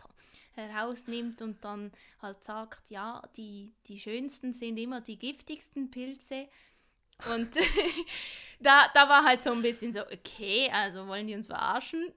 [0.54, 6.48] herausnimmt und dann halt sagt, ja, die, die schönsten sind immer die giftigsten Pilze.
[7.32, 7.56] Und
[8.60, 12.12] da, da war halt so ein bisschen so, okay, also wollen die uns verarschen?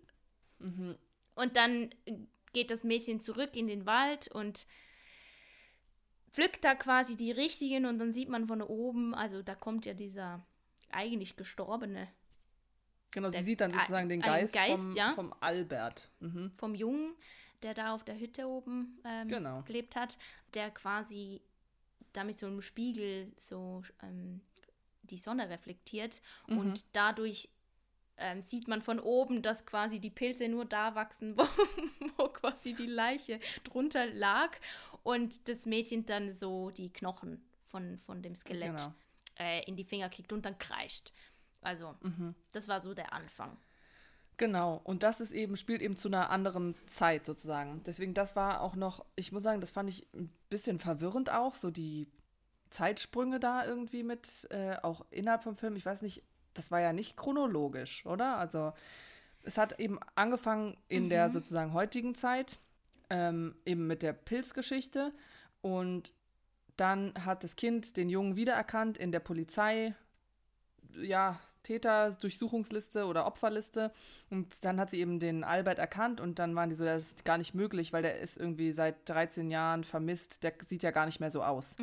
[0.60, 0.98] Mhm.
[1.36, 1.90] Und dann
[2.54, 4.68] geht das Mädchen zurück in den Wald und
[6.36, 9.94] pflückt da quasi die richtigen und dann sieht man von oben, also da kommt ja
[9.94, 10.46] dieser
[10.92, 12.08] eigentlich gestorbene
[13.12, 15.12] Genau, sie Der- sieht dann sozusagen den Geist, Geist, vom, ja.
[15.14, 16.10] vom Albert.
[16.20, 16.52] Mhm.
[16.58, 17.16] vom Jungen,
[17.64, 19.62] der da auf der Hütte oben ähm, Genau.
[19.62, 20.18] gelebt hat,
[20.54, 21.42] der quasi
[22.12, 24.42] da mit so einem Spiegel so ähm,
[25.04, 26.58] die Sonne reflektiert Mhm.
[26.58, 27.48] und dadurch
[28.18, 31.44] ähm, sieht man von oben, dass quasi die Pilze nur da wachsen, wo,
[32.18, 34.58] wo quasi die Leiche drunter lag
[35.06, 38.94] und das Mädchen dann so die Knochen von, von dem Skelett Genau.
[39.40, 41.14] äh, in die Finger kriegt und dann kreischt.
[41.62, 42.34] Also, Mhm.
[42.52, 43.56] das war so der Anfang.
[44.38, 47.82] Genau, und das ist eben, spielt eben zu einer anderen Zeit sozusagen.
[47.86, 51.54] Deswegen, das war auch noch, ich muss sagen, das fand ich ein bisschen verwirrend auch,
[51.54, 52.08] so die
[52.72, 55.76] Zeitsprünge da irgendwie mit, äh, auch innerhalb vom Film.
[55.76, 56.24] Ich weiß nicht,
[56.56, 58.38] das war ja nicht chronologisch, oder?
[58.38, 58.74] Also
[59.44, 62.58] es hat eben angefangen in der sozusagen heutigen Zeit,
[63.10, 65.14] ähm, eben mit der Pilzgeschichte.
[65.62, 66.14] Und
[66.78, 69.96] dann hat das Kind den Jungen wiedererkannt in der Polizei,
[70.96, 73.92] ja, Täter-Durchsuchungsliste oder Opferliste.
[74.30, 77.26] Und dann hat sie eben den Albert erkannt und dann waren die so, das ist
[77.26, 81.06] gar nicht möglich, weil der ist irgendwie seit 13 Jahren vermisst, der sieht ja gar
[81.06, 81.76] nicht mehr so aus.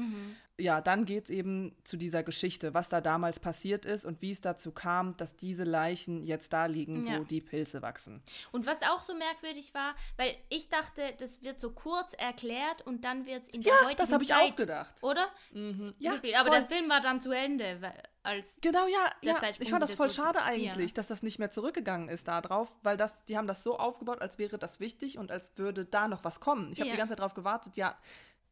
[0.58, 4.30] Ja, dann geht es eben zu dieser Geschichte, was da damals passiert ist und wie
[4.30, 7.18] es dazu kam, dass diese Leichen jetzt da liegen, Ja.
[7.18, 8.22] wo die Pilze wachsen.
[8.52, 13.02] Und was auch so merkwürdig war, weil ich dachte, das wird so kurz erklärt und
[13.04, 15.02] dann wird es in der heutigen das habe ich Zeit, auch gedacht.
[15.02, 15.26] Oder?
[15.52, 15.94] Mhm.
[15.98, 16.12] Ja.
[16.12, 16.50] Aber voll.
[16.50, 19.40] der Film war dann zu Ende, weil, als Genau, ja, ja.
[19.58, 20.94] Ich fand das voll schade eigentlich, Ja.
[20.94, 24.20] dass das nicht mehr zurückgegangen ist da drauf, weil das, die haben das so aufgebaut,
[24.20, 26.70] als wäre das wichtig und als würde da noch was kommen.
[26.72, 26.92] Ich habe Ja.
[26.94, 27.96] die ganze Zeit drauf gewartet, ja.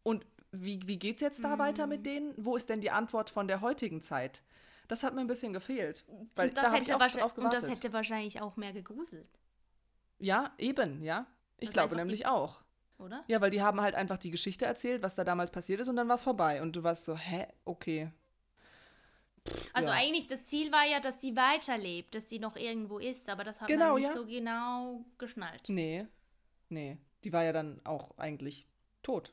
[0.02, 1.90] Und wie, wie geht's jetzt da weiter Mhm.
[1.90, 2.34] mit denen?
[2.36, 4.42] Wo ist denn die Antwort von der heutigen Zeit?
[4.88, 6.04] Das hat mir ein bisschen gefehlt.
[6.34, 9.28] Weil und, das da habe ich hätte auch und das hätte wahrscheinlich auch mehr gegruselt,
[10.18, 11.26] ja, eben, ja.
[11.58, 12.60] Ich Das glaube die- nämlich auch.
[12.98, 13.24] oder?
[13.28, 15.96] Ja, weil die haben halt einfach die Geschichte erzählt, was da damals passiert ist und
[15.96, 16.60] dann war es vorbei.
[16.60, 18.10] Und du warst so, hä, okay.
[19.72, 19.94] Also ja.
[19.96, 23.60] eigentlich, das Ziel war ja, dass sie weiterlebt, dass sie noch irgendwo ist, aber das
[23.60, 24.12] hat Genau, man nicht ja.
[24.12, 25.68] so genau geschnallt.
[25.68, 26.06] Nee,
[26.68, 26.98] nee.
[27.24, 28.66] Die war ja dann auch eigentlich
[29.02, 29.32] tot.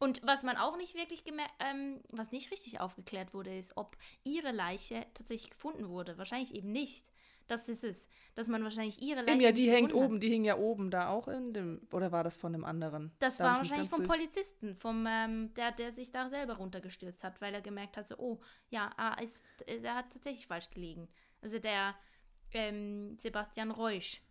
[0.00, 3.98] Und was man auch nicht wirklich gemerkt, ähm, was nicht richtig aufgeklärt wurde, ist, ob
[4.24, 6.16] ihre Leiche tatsächlich gefunden wurde.
[6.16, 7.06] Wahrscheinlich eben nicht.
[7.48, 8.08] Das ist es.
[8.34, 10.90] Dass man wahrscheinlich ihre Leiche Eben, ja, die hängt gefunden oben, die hing ja oben
[10.90, 13.12] da auch in dem, oder war das von dem anderen?
[13.18, 17.40] Das Da war wahrscheinlich vom Polizisten, vom, ähm, der, der sich da selber runtergestürzt hat,
[17.42, 18.40] weil er gemerkt hat, so, oh,
[18.70, 21.08] ja, ah, ist, er hat tatsächlich falsch gelegen.
[21.42, 21.94] Also der
[22.52, 24.22] ähm, Sebastian Reusch,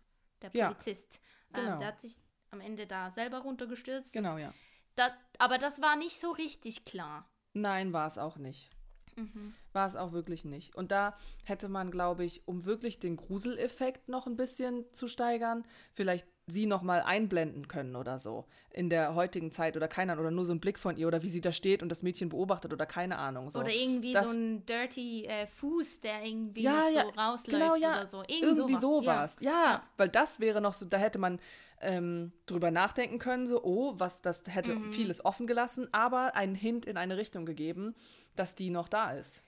[0.42, 1.20] der Ja, Polizist.
[1.52, 1.74] genau.
[1.74, 2.16] Ähm, der hat sich
[2.50, 4.12] am Ende da selber runtergestürzt.
[4.12, 4.52] Genau, ja.
[4.96, 7.26] Da, aber das war nicht so richtig klar.
[7.52, 8.70] Nein, war es auch nicht.
[9.16, 9.54] Mhm.
[9.72, 10.74] War es auch wirklich nicht.
[10.76, 15.64] Und da hätte man, glaube ich, um wirklich den Gruseleffekt noch ein bisschen zu steigern,
[15.92, 20.24] vielleicht sie noch mal einblenden können oder so in der heutigen Zeit oder keine Ahnung
[20.26, 22.28] oder nur so ein Blick von ihr oder wie sie da steht und das Mädchen
[22.28, 23.60] beobachtet oder keine Ahnung so.
[23.60, 27.46] Oder irgendwie Das- so ein dirty äh, Fuß, der irgendwie ja, noch ja, so rausläuft
[27.60, 28.18] genau, ja, oder so.
[28.26, 29.36] Irgend irgendwie sowas.
[29.36, 29.36] sowas.
[29.40, 29.82] Ja.
[29.96, 31.38] weil das wäre noch so, da hätte man
[31.80, 34.92] ähm, drüber nachdenken können, so, oh, was, das hätte Mhm.
[34.92, 37.94] vieles offen gelassen, aber einen Hint in eine Richtung gegeben,
[38.36, 39.44] dass die noch da ist.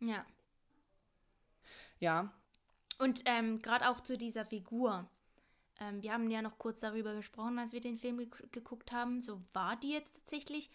[0.00, 0.24] Ja.
[1.98, 2.32] ja.
[2.98, 5.08] Und ähm, gerade auch zu dieser Figur.
[5.80, 9.22] Ähm, wir haben ja noch kurz darüber gesprochen, als wir den Film ge geguckt haben.
[9.22, 10.70] So, war die jetzt tatsächlich,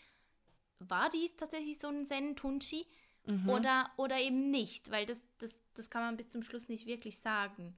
[0.80, 2.86] war die tatsächlich so ein Zen-Tunchi
[3.26, 3.48] Mhm.
[3.50, 4.92] oder, oder eben nicht?
[4.92, 7.78] Weil das, das, das kann man bis zum Schluss nicht wirklich sagen.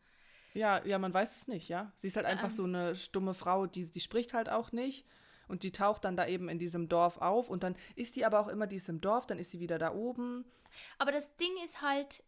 [0.55, 1.91] Ja, ja, man weiß es nicht, ja.
[1.97, 2.55] Sie ist halt einfach Ähm.
[2.55, 5.05] so eine stumme Frau, die, die spricht halt auch nicht.
[5.47, 7.49] Und die taucht dann da eben in diesem Dorf auf.
[7.51, 9.77] Und dann ist die aber auch immer, die ist im Dorf, dann ist sie wieder
[9.77, 10.43] da oben.
[10.97, 12.23] Aber das Ding ist halt,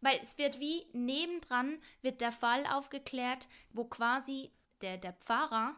[0.00, 4.50] weil es wird wie nebendran wird der Fall aufgeklärt, wo quasi
[4.80, 5.76] der, der Pfarrer,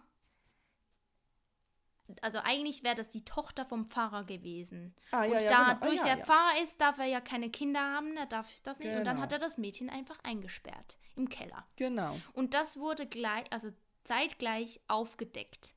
[2.23, 4.95] also eigentlich wäre das die Tochter vom Pfarrer gewesen.
[5.11, 5.71] Ah, ja, und ja, da genau.
[5.71, 6.25] Ah, durch ja, der.
[6.25, 8.89] Pfarrer ist, darf er ja keine Kinder haben, er darf das nicht.
[8.89, 9.23] Und dann Genau.
[9.23, 11.67] hat er das Mädchen einfach eingesperrt im Keller.
[11.77, 12.19] Genau.
[12.33, 13.71] Und das wurde gleich, also
[14.05, 15.75] zeitgleich aufgedeckt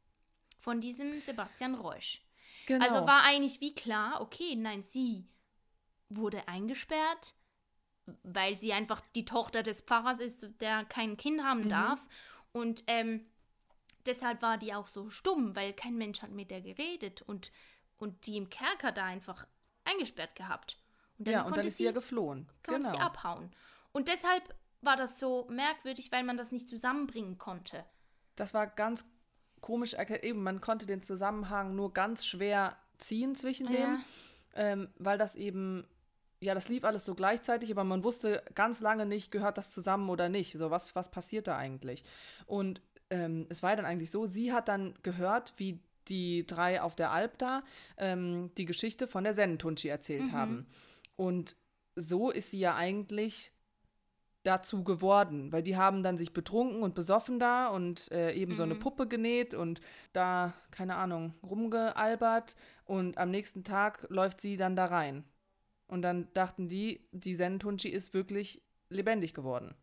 [0.59, 2.21] von diesem Sebastian Reusch.
[2.65, 2.85] genau.
[2.85, 5.25] Also war eigentlich wie klar, okay, nein, sie
[6.09, 7.33] wurde eingesperrt,
[8.23, 11.69] weil sie einfach die Tochter des Pfarrers ist, der kein Kind haben Mhm.
[11.69, 12.07] darf.
[12.53, 13.25] Und ähm,
[14.05, 17.51] deshalb war die auch so stumm, weil kein Mensch hat mit der geredet und,
[17.97, 19.45] und die im Kerker da einfach
[19.83, 20.77] eingesperrt gehabt.
[21.17, 22.47] Und ja, und konnte dann ist sie ja geflohen.
[22.65, 22.91] konnte Genau.
[22.91, 23.51] sie abhauen.
[23.91, 24.43] Und deshalb
[24.81, 27.85] war das so merkwürdig, weil man das nicht zusammenbringen konnte.
[28.35, 29.05] Das war ganz
[29.59, 29.93] komisch.
[29.93, 33.99] Eben, man konnte den Zusammenhang nur ganz schwer ziehen zwischen dem, Ja.
[34.55, 35.85] ähm, weil das eben,
[36.39, 40.09] ja, das lief alles so gleichzeitig, aber man wusste ganz lange nicht, gehört das zusammen
[40.09, 40.57] oder nicht.
[40.57, 42.03] So, was, was passiert da eigentlich?
[42.47, 42.81] Und
[43.11, 47.11] ähm, es war dann eigentlich so, sie hat dann gehört, wie die drei auf der
[47.11, 47.61] Alp da
[47.97, 50.31] ähm, die Geschichte von der Sennentunchi erzählt Mhm.
[50.31, 50.65] haben.
[51.15, 51.55] Und
[51.95, 53.51] so ist sie ja eigentlich
[54.43, 58.63] dazu geworden, weil die haben dann sich betrunken und besoffen da und äh, eben so
[58.63, 58.79] eine Mhm.
[58.79, 59.81] Puppe genäht und
[60.13, 62.55] da, keine Ahnung, rumgealbert
[62.85, 65.23] und am nächsten Tag läuft sie dann da rein.
[65.87, 69.75] Und dann dachten die, die Sentunchi ist wirklich lebendig geworden.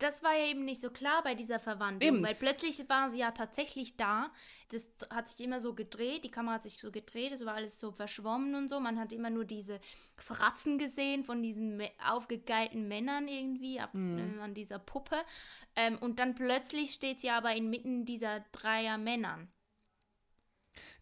[0.00, 2.22] Das war ja eben nicht so klar bei dieser Verwandlung, Eben.
[2.24, 4.32] weil plötzlich war sie ja tatsächlich da.
[4.70, 7.78] Das hat sich immer so gedreht, die Kamera hat sich so gedreht, es war alles
[7.78, 8.80] so verschwommen und so.
[8.80, 9.80] Man hat immer nur diese
[10.16, 14.38] Fratzen gesehen von diesen aufgegeilten Männern irgendwie ab, Mhm.
[14.38, 15.16] äh, an dieser Puppe.
[15.76, 19.48] Ähm, und dann plötzlich steht sie aber inmitten dieser dreier Männern.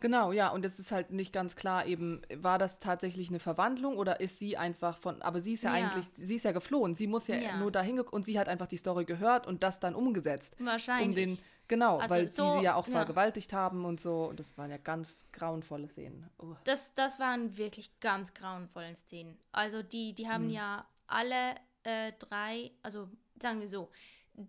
[0.01, 3.97] Genau, ja, und es ist halt nicht ganz klar eben, war das tatsächlich eine Verwandlung
[3.97, 5.85] oder ist sie einfach von, aber sie ist ja, Ja.
[5.87, 7.57] eigentlich, sie ist ja geflohen, sie muss ja, Ja.
[7.57, 10.57] nur dahin und sie hat einfach die Story gehört und das dann umgesetzt.
[10.61, 11.09] Wahrscheinlich.
[11.09, 12.93] Um den, genau, Also weil so- die sie ja auch ja.
[12.93, 16.31] vergewaltigt haben und so und das waren ja ganz grauenvolle Szenen.
[16.39, 16.55] Oh.
[16.65, 19.37] Das, das waren wirklich ganz grauenvolle Szenen.
[19.53, 23.09] Also die, die haben ja alle äh, drei, also
[23.43, 23.91] sagen wir so,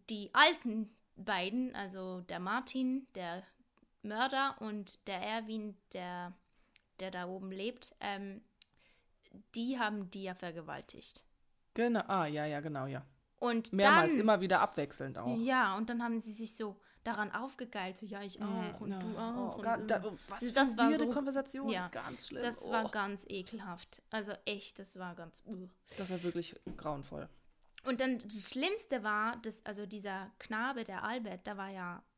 [0.10, 3.44] die alten beiden, also der Martin, der
[4.02, 6.34] Mörder und der Erwin, der,
[7.00, 8.42] der da oben lebt, ähm,
[9.56, 11.24] die haben die ja vergewaltigt.
[11.74, 13.06] Genau, ah, ja, ja, genau, ja.
[13.38, 15.38] Und Mehrmals, dann, immer wieder abwechselnd auch.
[15.38, 19.00] Ja, und dann haben sie sich so daran aufgegeilt, so ja, ich auch und ja.
[19.00, 19.56] du auch.
[19.56, 19.86] Oh, und, äh.
[19.88, 22.44] da, oh, was für Das war so- Konversation, ja, ganz schlimm.
[22.44, 22.72] das oh.
[22.72, 24.02] war ganz ekelhaft.
[24.10, 25.42] Also echt, das war ganz.
[25.46, 25.70] Uh.
[25.98, 27.30] das war wirklich grauenvoll.
[27.86, 32.09] Und dann das Schlimmste war, dass, also dieser Knabe, der Albert, der war ja äh,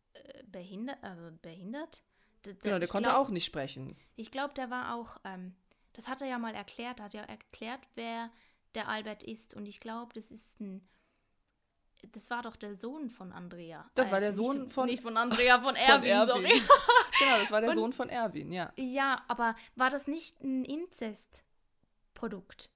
[0.46, 2.02] behindert, also behindert.
[2.46, 3.96] D- Genau, der konnte glaub, auch nicht sprechen.
[4.16, 5.56] Ich glaube, der war auch, ähm,
[5.94, 8.30] das hat er ja mal erklärt, hat ja erklärt, wer
[8.76, 9.54] der Albert ist.
[9.54, 10.88] Und ich glaube, das ist ein,
[12.14, 13.90] das war doch der Sohn von Andrea.
[13.96, 16.50] Das war der nicht- Sohn von- Nicht von Andrea, von Erwin, sorry.
[17.20, 18.72] genau, das war der Und- Sohn von Erwin, ja.
[18.76, 22.72] Ja, aber war das nicht ein Inzestprodukt?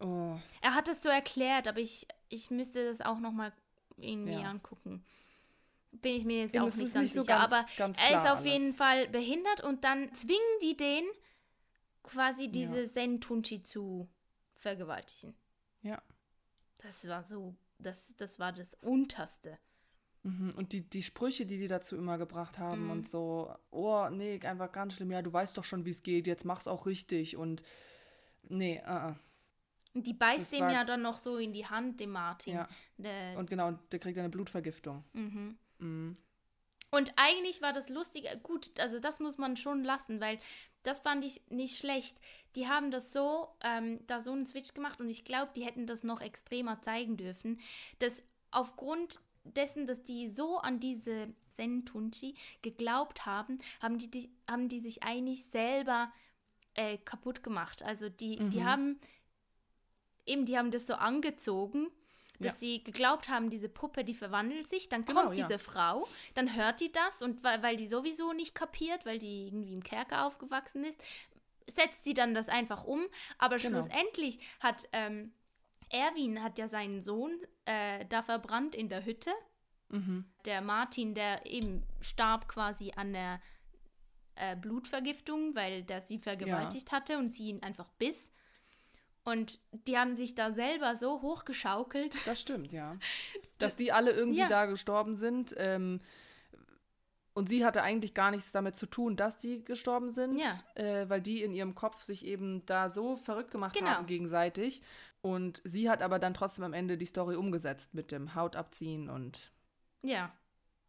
[0.00, 3.52] Oh, Er hat es so erklärt, aber ich, ich müsste das auch nochmal
[3.98, 4.48] irgendwie Ja.
[4.50, 5.04] angucken.
[5.92, 7.38] Bin ich mir jetzt Eben, auch nicht ganz nicht so sicher.
[7.38, 8.76] ganz- aber ganz er ist auf jeden alles.
[8.76, 11.04] Fall behindert und dann zwingen die den,
[12.02, 12.86] quasi diese Ja.
[12.86, 14.08] Sentunchi zu
[14.56, 15.34] vergewaltigen.
[15.82, 16.00] ja.
[16.82, 19.58] Das war so, das, das war das Unterste.
[20.22, 20.50] Mhm.
[20.56, 22.90] Und die, die Sprüche, die die dazu immer gebracht haben Mhm.
[22.90, 26.26] und so, oh, nee, einfach ganz schlimm, ja, du weißt doch schon, wie es geht,
[26.26, 27.62] jetzt mach's auch richtig und
[28.44, 29.16] nee, uh -uh.
[29.92, 32.54] Und die beißt war- ja dann noch so in die Hand, dem Martin.
[32.54, 32.68] Ja.
[32.96, 35.04] Der, Und genau, der kriegt eine Blutvergiftung.
[35.12, 35.58] mhm.
[35.80, 36.16] Mhm.
[36.90, 40.38] Und eigentlich war das lustig, äh, gut, also das muss man schon lassen, weil
[40.82, 42.18] das fand ich nicht schlecht.
[42.56, 45.86] Die haben das so, ähm, da so einen Switch gemacht und ich glaube, die hätten
[45.86, 47.60] das noch extremer zeigen dürfen,
[47.98, 54.68] dass aufgrund dessen, dass die so an diese Sentunchi geglaubt haben, haben die, die, haben
[54.68, 56.12] die sich eigentlich selber
[56.74, 57.82] äh, kaputt gemacht.
[57.82, 58.64] Also die, die Mhm.
[58.64, 59.00] haben
[60.26, 61.88] eben, die haben das so angezogen,
[62.40, 62.58] dass Ja.
[62.58, 65.46] sie geglaubt haben, diese Puppe, die verwandelt sich, dann Genau, kommt ja.
[65.46, 69.46] diese Frau, dann hört die das und weil, weil die sowieso nicht kapiert, weil die
[69.46, 70.98] irgendwie im Kerker aufgewachsen ist,
[71.68, 73.06] setzt sie dann das einfach um.
[73.38, 73.80] Aber Genau.
[73.80, 75.32] schlussendlich hat ähm,
[75.90, 79.32] Erwin hat ja seinen Sohn äh, da verbrannt in der Hütte.
[79.88, 80.24] Mhm.
[80.44, 83.40] Der Martin, der eben starb quasi an der
[84.36, 88.29] äh, Blutvergiftung, weil der sie vergewaltigt hatte und sie ihn einfach biss.
[89.24, 92.26] Und die haben sich da selber so hochgeschaukelt.
[92.26, 92.96] Das stimmt, ja.
[93.58, 94.48] Dass die alle irgendwie Ja.
[94.48, 95.54] da gestorben sind.
[95.58, 96.00] Ähm,
[97.34, 100.52] und sie hatte eigentlich gar nichts damit zu tun, dass die gestorben sind, Ja.
[100.82, 103.90] äh, weil die in ihrem Kopf sich eben da so verrückt gemacht Genau.
[103.90, 104.82] haben gegenseitig.
[105.22, 109.08] Und sie hat aber dann trotzdem am Ende die Story umgesetzt mit dem Haut abziehen
[109.10, 109.52] und
[110.02, 110.32] Ja,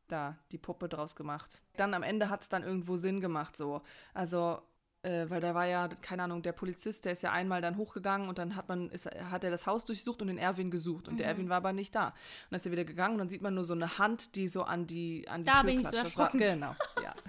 [0.08, 1.62] da die Puppe draus gemacht.
[1.78, 3.82] Dann am Ende hat es dann irgendwo Sinn gemacht, so.
[4.14, 4.62] Also,
[5.04, 8.30] äh, weil da war ja, keine Ahnung, der Polizist, der ist ja einmal dann hochgegangen
[8.30, 11.08] und dann hat man, ist, hat er das Haus durchsucht und den Erwin gesucht.
[11.08, 11.32] Und der Mhm.
[11.32, 12.08] Erwin war aber nicht da.
[12.08, 12.14] Und
[12.52, 14.64] dann ist er wieder gegangen und dann sieht man nur so eine Hand, die so
[14.64, 16.06] an die, an die Da Tür bin ich so klatscht.
[16.06, 16.40] Das war, erschrocken.
[16.40, 17.14] genau, ja.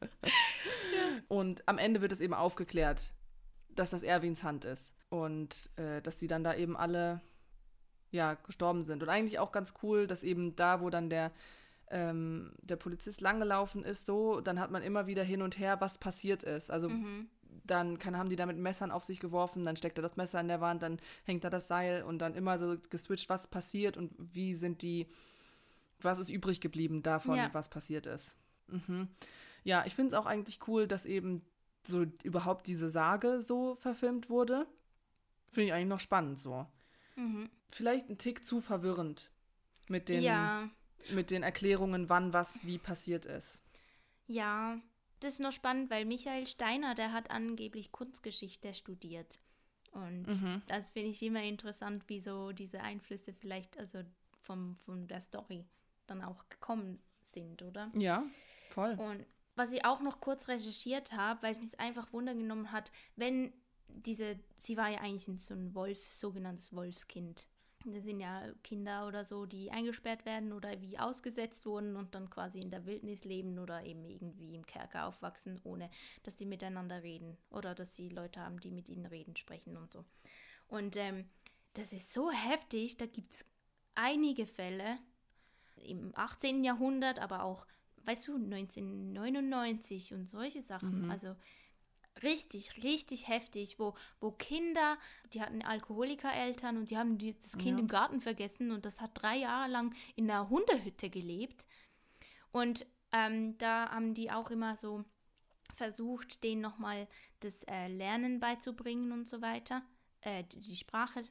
[1.28, 3.12] Und am Ende wird es eben aufgeklärt,
[3.74, 4.92] dass das Erwins Hand ist.
[5.08, 7.20] Und äh, dass die dann da eben alle
[8.10, 9.02] ja, gestorben sind.
[9.02, 11.32] Und eigentlich auch ganz cool, dass eben da, wo dann der,
[11.94, 15.96] ähm, der Polizist langgelaufen ist, so, dann hat man immer wieder hin und her, was
[15.96, 16.68] passiert ist.
[16.68, 17.28] Also mhm.
[17.64, 20.40] dann kann, haben die da mit Messern auf sich geworfen, dann steckt er das Messer
[20.40, 23.96] in der Wand, dann hängt da das Seil und dann immer so geswitcht, was passiert
[23.96, 25.06] und wie sind die,
[26.00, 27.50] was ist übrig geblieben davon, Ja.
[27.52, 28.34] was passiert ist.
[28.66, 29.06] Mhm.
[29.62, 31.42] Ja, ich finde es auch eigentlich cool, dass eben
[31.86, 34.66] so überhaupt diese Sage so verfilmt wurde.
[35.52, 36.66] Finde ich eigentlich noch spannend so.
[37.14, 37.48] Mhm.
[37.70, 39.30] Vielleicht ein Tick zu verwirrend
[39.88, 40.68] mit den, ja,
[41.08, 43.60] mit den Erklärungen, wann was wie passiert ist.
[44.26, 44.80] ja.
[45.20, 49.38] Das ist noch spannend, weil Michael Steiner, der hat angeblich Kunstgeschichte studiert.
[49.92, 50.62] Und Mhm.
[50.66, 54.00] das finde ich immer interessant, wie so diese Einflüsse vielleicht, also
[54.42, 55.66] vom, von der Story
[56.06, 57.90] dann auch gekommen sind, oder?
[57.94, 58.24] Ja,
[58.70, 58.98] voll.
[58.98, 59.24] Und
[59.54, 63.52] was ich auch noch kurz recherchiert habe, weil es mich einfach wundergenommen hat, wenn
[63.88, 67.46] diese, sie war ja eigentlich so ein Wolf, sogenanntes Wolfskind.
[67.84, 72.30] Das sind ja Kinder oder so, die eingesperrt werden oder wie ausgesetzt wurden und dann
[72.30, 75.90] quasi in der Wildnis leben oder eben irgendwie im Kerker aufwachsen, ohne
[76.22, 79.92] dass sie miteinander reden oder dass sie Leute haben, die mit ihnen reden, sprechen und
[79.92, 80.04] so.
[80.68, 81.26] Und ähm,
[81.74, 83.44] das ist so heftig, da gibt es
[83.94, 84.98] einige Fälle
[85.76, 86.64] im 18.
[86.64, 87.66] Jahrhundert, aber auch,
[88.04, 91.04] weißt du, 1999 und solche Sachen.
[91.04, 91.10] Mhm.
[91.10, 91.36] Also
[92.22, 94.98] richtig, richtig heftig, wo, wo Kinder,
[95.32, 97.78] die hatten Alkoholikereltern und die haben die, das Kind Ja.
[97.78, 101.66] im Garten vergessen und das hat drei Jahre lang in einer Hundehütte gelebt.
[102.52, 105.04] Und ähm, da haben die auch immer so
[105.74, 107.08] versucht, denen nochmal
[107.40, 109.82] das äh, Lernen beizubringen und so weiter,
[110.20, 111.24] äh, die Sprache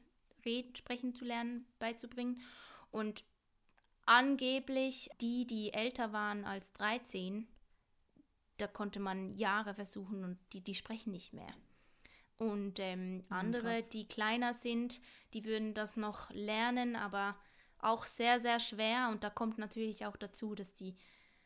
[0.46, 2.42] reden, sprechen zu lernen beizubringen.
[2.92, 3.24] Und
[4.06, 7.48] angeblich die, die älter waren als 13,
[8.64, 11.54] da konnte man Jahre versuchen und die, die sprechen nicht mehr.
[12.38, 13.90] Und ähm, andere, krass.
[13.90, 15.02] die kleiner sind,
[15.34, 17.36] die würden das noch lernen, aber
[17.80, 19.10] auch sehr, sehr schwer.
[19.12, 20.96] Und da kommt natürlich auch dazu, dass die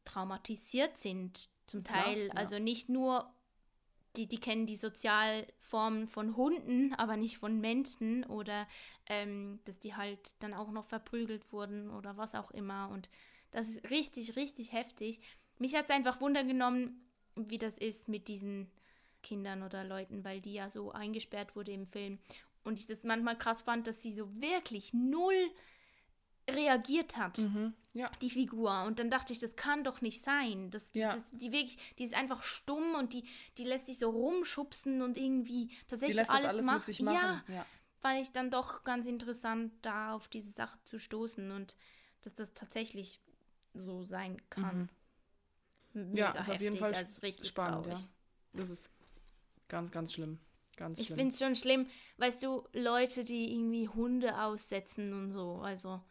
[0.06, 2.28] traumatisiert sind, zum Teil.
[2.28, 2.34] ja.
[2.34, 3.34] Also nicht nur,
[4.16, 8.68] die, die kennen die Sozialformen von Hunden, aber nicht von Menschen oder
[9.08, 12.90] ähm, dass die halt dann auch noch verprügelt wurden oder was auch immer.
[12.90, 13.10] Und
[13.52, 15.20] das ist richtig, richtig heftig.
[15.60, 17.07] Mich hat es einfach wundergenommen,
[17.38, 18.70] wie das ist mit diesen
[19.24, 22.20] Kindern oder Leuten, weil die ja so eingesperrt wurde im Film.
[22.64, 25.52] Und ich das manchmal krass fand, dass sie so wirklich null
[26.50, 27.74] reagiert hat, Mhm.
[27.94, 28.10] Ja.
[28.22, 28.84] die Figur.
[28.84, 30.72] Und dann dachte ich, das kann doch nicht sein.
[30.72, 31.14] Das, Ja.
[31.16, 33.26] das, die, wirklich, die ist einfach stumm und die,
[33.58, 37.16] die lässt sich so rumschubsen und irgendwie tatsächlich alles, alles sich machen.
[37.16, 37.66] Ja, Ja.
[38.00, 41.76] fand ich dann doch ganz interessant, da auf diese Sache zu stoßen und
[42.22, 43.20] dass das tatsächlich
[43.74, 44.90] so sein kann.
[46.06, 48.00] Mega Ja, ist auf heftig, jeden Fall also ist richtig spannend, traurig.
[48.04, 48.10] ja.
[48.54, 48.90] Das ist
[49.68, 50.40] ganz, ganz schlimm.
[50.78, 51.88] Ganz Ich finde es schon schlimm,
[52.18, 55.56] weißt du, Leute, die irgendwie Hunde aussetzen und so.
[55.62, 56.02] Also,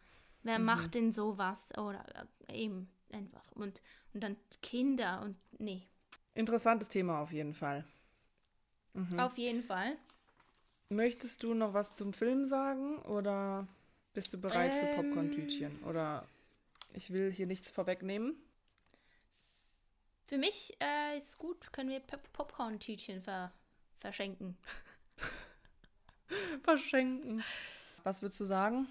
[0.42, 0.64] wer Mhm.
[0.64, 1.68] macht denn sowas?
[1.76, 2.04] Oder
[2.48, 3.44] äh, eben einfach.
[3.52, 3.80] Und,
[4.12, 5.86] und dann Kinder und nee.
[6.34, 7.84] Interessantes Thema auf jeden Fall.
[8.94, 9.18] Mhm.
[9.20, 9.96] Auf jeden Fall.
[10.88, 13.66] Möchtest du noch was zum Film sagen oder
[14.14, 15.82] bist du bereit ähm, für Popcorn-Tütchen?
[15.84, 16.24] Oder
[16.94, 18.36] ich will hier nichts vorwegnehmen.
[20.26, 23.52] Für mich äh, ist gut, können wir Popcorn-Tütchen ver
[24.00, 24.58] verschenken.
[26.64, 27.44] verschenken.
[28.02, 28.88] Was würdest du sagen?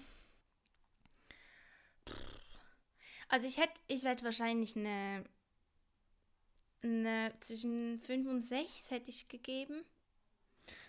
[3.28, 5.24] Also ich hätte, ich werde wahrscheinlich eine,
[6.82, 9.84] eine zwischen 5 und 6 hätte ich gegeben.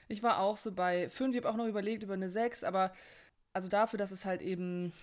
[0.07, 2.95] Ich war auch so bei 5, ich habe auch noch überlegt über eine 6, aber
[3.51, 4.93] also dafür, dass es halt eben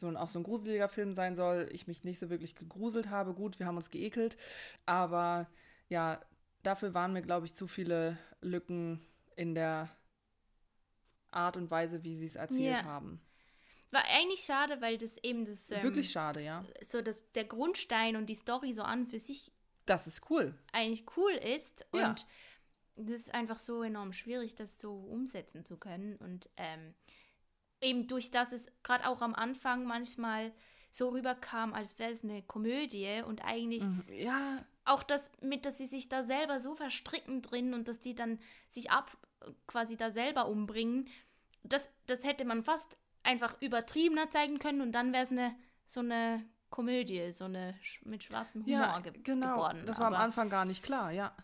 [0.00, 3.10] so ein, auch so ein gruseliger Film sein soll, ich mich nicht so wirklich gegruselt
[3.10, 3.34] habe.
[3.34, 4.36] Gut, wir haben uns geekelt,
[4.86, 5.46] aber
[5.88, 6.20] ja,
[6.62, 9.00] dafür waren mir, glaube ich, zu viele Lücken
[9.36, 9.88] in der
[11.30, 12.84] Art und Weise, wie sie es erzählt yeah.
[12.84, 13.20] haben.
[13.90, 15.70] War eigentlich schade, weil das eben das.
[15.70, 16.62] Ähm, Wirklich schade, ja.
[16.88, 19.52] So dass der Grundstein und die Story so an für sich.
[19.86, 20.54] Das ist cool.
[20.72, 21.86] Eigentlich cool ist.
[21.92, 22.10] Ja.
[22.10, 22.26] Und
[22.96, 26.16] das ist einfach so enorm schwierig, das so umsetzen zu können.
[26.16, 26.94] Und ähm,
[27.80, 30.52] eben durch das es gerade auch am Anfang manchmal
[30.90, 34.64] so rüberkam, als wäre es eine Komödie und eigentlich mhm, ja.
[34.84, 38.38] auch das mit, dass sie sich da selber so verstricken drin und dass die dann
[38.68, 39.16] sich ab
[39.66, 41.08] quasi da selber umbringen,
[41.62, 45.54] das, das hätte man fast einfach übertriebener zeigen können und dann wäre es eine
[45.84, 47.74] so eine Komödie, so eine
[48.04, 49.54] mit schwarzem Humor ja, ge genau.
[49.54, 49.82] geworden.
[49.86, 51.34] Das war Aber, am Anfang gar nicht klar, ja.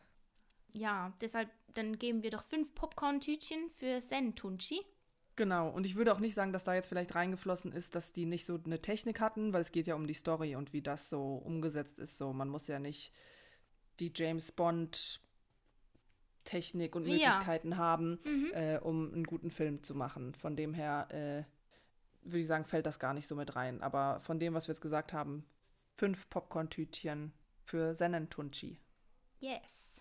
[0.72, 4.84] Ja, deshalb, dann geben wir doch fünf Popcorn-Tütchen für Sen Tunchi.
[5.36, 8.24] Genau, und ich würde auch nicht sagen, dass da jetzt vielleicht reingeflossen ist, dass die
[8.24, 11.10] nicht so eine Technik hatten, weil es geht ja um die Story und wie das
[11.10, 12.16] so umgesetzt ist.
[12.16, 13.12] So, man muss ja nicht
[14.00, 15.20] die James Bond
[16.44, 17.76] Technik und Möglichkeiten ja.
[17.76, 18.50] haben, mhm.
[18.54, 20.34] äh, um einen guten Film zu machen.
[20.34, 21.44] Von dem her äh,
[22.22, 23.82] würde ich sagen, fällt das gar nicht so mit rein.
[23.82, 25.44] Aber von dem, was wir jetzt gesagt haben,
[25.96, 27.32] fünf Popcorn-Tütchen
[27.64, 28.78] für Senentunchi.
[29.40, 29.95] Yes.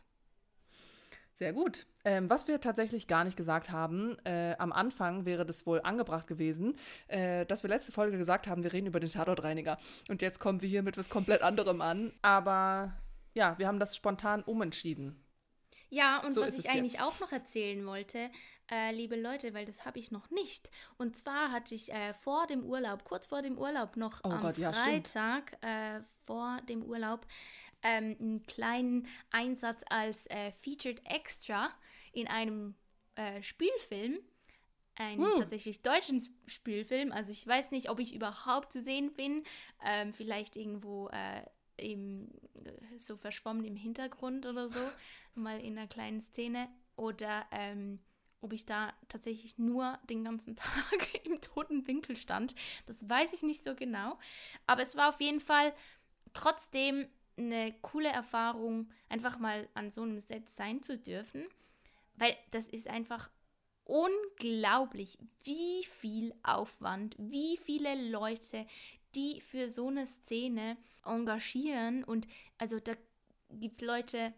[1.35, 1.85] Sehr gut.
[2.05, 6.27] Ähm, was wir tatsächlich gar nicht gesagt haben, äh, am Anfang wäre das wohl angebracht
[6.27, 6.77] gewesen,
[7.07, 9.77] äh, dass wir letzte Folge gesagt haben, wir reden über den Tatortreiniger.
[10.09, 12.13] Und jetzt kommen wir hier mit was komplett anderem an.
[12.21, 12.93] Aber
[13.33, 15.21] ja, wir haben das spontan umentschieden.
[15.89, 17.03] Ja, und so was ich eigentlich jetzt.
[17.03, 18.29] auch noch erzählen wollte,
[18.71, 20.69] äh, liebe Leute, weil das habe ich noch nicht.
[20.97, 24.41] Und zwar hatte ich äh, vor dem Urlaub, kurz vor dem Urlaub noch oh am
[24.41, 27.25] Gott, ja, Freitag äh, vor dem Urlaub
[27.85, 31.69] ähm, einen kleinen Einsatz als äh, Featured Extra
[32.11, 32.75] in einem
[33.15, 34.17] äh, Spielfilm.
[34.95, 35.39] Ein uh.
[35.39, 37.11] tatsächlich deutschen Spielfilm.
[37.11, 39.43] Also ich weiß nicht, ob ich überhaupt zu sehen bin.
[39.85, 41.43] Ähm, vielleicht irgendwo äh,
[41.77, 44.79] im, äh, so verschwommen im Hintergrund oder so.
[45.35, 46.69] mal in einer kleinen Szene.
[46.95, 47.99] Oder ähm,
[48.41, 52.55] ob ich da tatsächlich nur den ganzen Tag im toten Winkel stand.
[52.87, 54.17] Das weiß ich nicht so genau.
[54.65, 55.73] Aber es war auf jeden Fall
[56.33, 57.07] trotzdem
[57.37, 61.45] eine coole Erfahrung, einfach mal an so einem Set sein zu dürfen,
[62.15, 63.29] weil das ist einfach
[63.83, 68.65] unglaublich, wie viel Aufwand, wie viele Leute,
[69.13, 72.27] die für so eine Szene engagieren und
[72.57, 72.93] also da
[73.49, 74.33] gibt es Leute,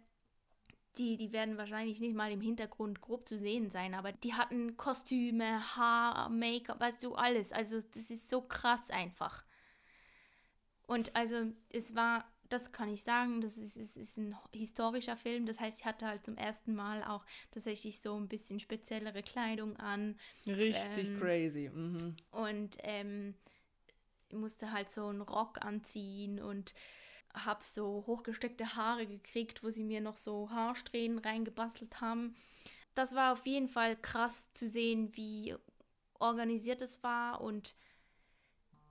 [0.97, 4.77] die, die werden wahrscheinlich nicht mal im Hintergrund grob zu sehen sein, aber die hatten
[4.77, 7.51] Kostüme, Haar, Make-up, weißt du, alles.
[7.51, 9.45] Also das ist so krass einfach.
[10.87, 15.45] Und also es war das kann ich sagen, das ist, ist, ist ein historischer Film.
[15.45, 19.77] Das heißt, ich hatte halt zum ersten Mal auch tatsächlich so ein bisschen speziellere Kleidung
[19.77, 20.17] an.
[20.45, 21.69] Richtig ähm, crazy.
[21.69, 22.15] Mhm.
[22.31, 23.35] Und ähm,
[24.31, 26.73] musste halt so einen Rock anziehen und
[27.33, 32.35] habe so hochgesteckte Haare gekriegt, wo sie mir noch so Haarsträhnen reingebastelt haben.
[32.95, 35.55] Das war auf jeden Fall krass zu sehen, wie
[36.19, 37.75] organisiert es war und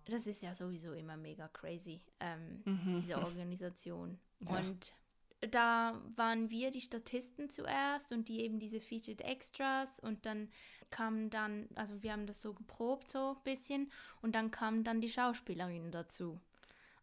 [0.07, 2.97] das ist ja sowieso immer mega crazy, ähm, mhm.
[2.97, 4.19] diese Organisation.
[4.41, 4.59] Ja.
[4.59, 4.93] Und
[5.41, 10.51] da waren wir die Statisten zuerst und die eben diese Featured Extras und dann
[10.91, 13.91] kamen dann, also wir haben das so geprobt so ein bisschen
[14.21, 16.39] und dann kamen dann die Schauspielerinnen dazu.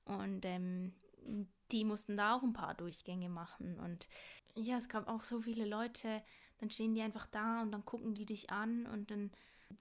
[0.06, 0.94] Und ähm,
[1.72, 4.08] die mussten da auch ein paar Durchgänge machen und
[4.56, 6.22] ja, es gab auch so viele Leute,
[6.64, 9.32] dann stehen die einfach da und dann gucken die dich an und dann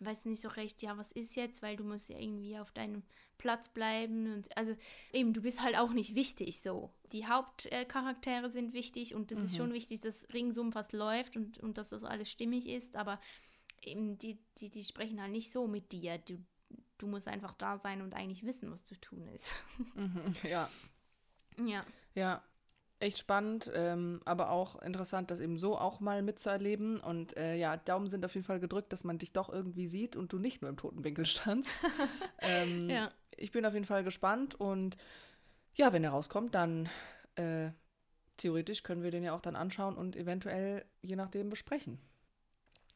[0.00, 2.72] weißt du nicht so recht, ja, was ist jetzt, weil du musst ja irgendwie auf
[2.72, 3.04] deinem
[3.38, 4.74] Platz bleiben und also
[5.12, 6.92] eben, du bist halt auch nicht wichtig so.
[7.12, 9.44] Die Hauptcharaktere sind wichtig und es mhm.
[9.44, 13.20] ist schon wichtig, dass ringsum was läuft und, und dass das alles stimmig ist, aber
[13.80, 16.18] eben die, die, die sprechen halt nicht so mit dir.
[16.18, 16.44] Du,
[16.98, 19.54] du musst einfach da sein und eigentlich wissen, was zu tun ist.
[19.94, 20.68] Mhm, ja.
[21.64, 21.84] Ja.
[22.14, 22.42] Ja,
[23.02, 27.00] echt spannend, ähm, aber auch interessant, das eben so auch mal mitzuerleben.
[27.00, 30.16] Und äh, ja, Daumen sind auf jeden Fall gedrückt, dass man dich doch irgendwie sieht
[30.16, 31.68] und du nicht nur im toten Winkel standst.
[32.38, 33.10] ähm, ja.
[33.36, 34.96] Ich bin auf jeden Fall gespannt und
[35.74, 36.88] ja, wenn er rauskommt, dann
[37.34, 37.70] äh,
[38.36, 41.98] theoretisch können wir den ja auch dann anschauen und eventuell je nachdem besprechen.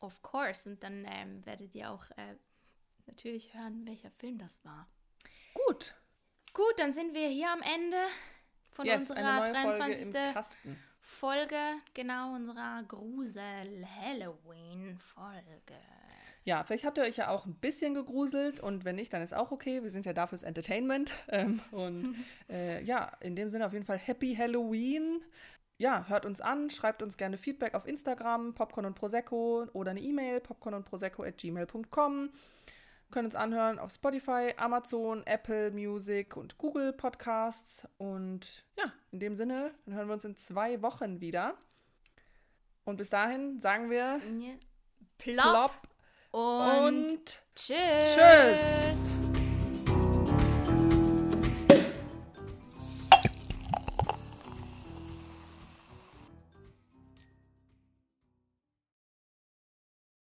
[0.00, 0.68] of course.
[0.68, 2.36] Und dann ähm, werdet ihr auch äh,
[3.06, 4.88] natürlich hören, welcher Film das war.
[5.66, 5.94] Gut.
[6.52, 7.96] Gut, dann sind wir hier am Ende
[8.76, 10.04] von Yes, unserer eine neue 23.
[10.04, 10.78] Folge im Kasten.
[11.00, 11.56] Folge,
[11.94, 15.74] genau, unserer Grusel-Halloween-Folge.
[16.44, 19.34] Ja, vielleicht habt ihr euch ja auch ein bisschen gegruselt und wenn nicht, dann ist
[19.34, 19.82] auch okay.
[19.82, 21.14] Wir sind ja da fürs Entertainment.
[21.28, 22.14] Ähm, und
[22.50, 25.24] äh, ja, in dem Sinne auf jeden Fall Happy Halloween.
[25.78, 30.00] Ja, hört uns an, schreibt uns gerne Feedback auf Instagram, Popcorn und Prosecco oder eine
[30.00, 32.30] E-Mail, popcorn und Prosecco at gmail.com.
[33.16, 37.88] Können uns anhören auf Spotify, Amazon, Apple Music und Google Podcasts.
[37.96, 41.54] Und ja, in dem Sinne, dann hören wir uns in zwei Wochen wieder.
[42.84, 44.20] Und bis dahin sagen wir
[45.16, 45.72] Plop, Plop
[46.30, 48.16] und, und tschüss.
[48.16, 49.25] Tschüss.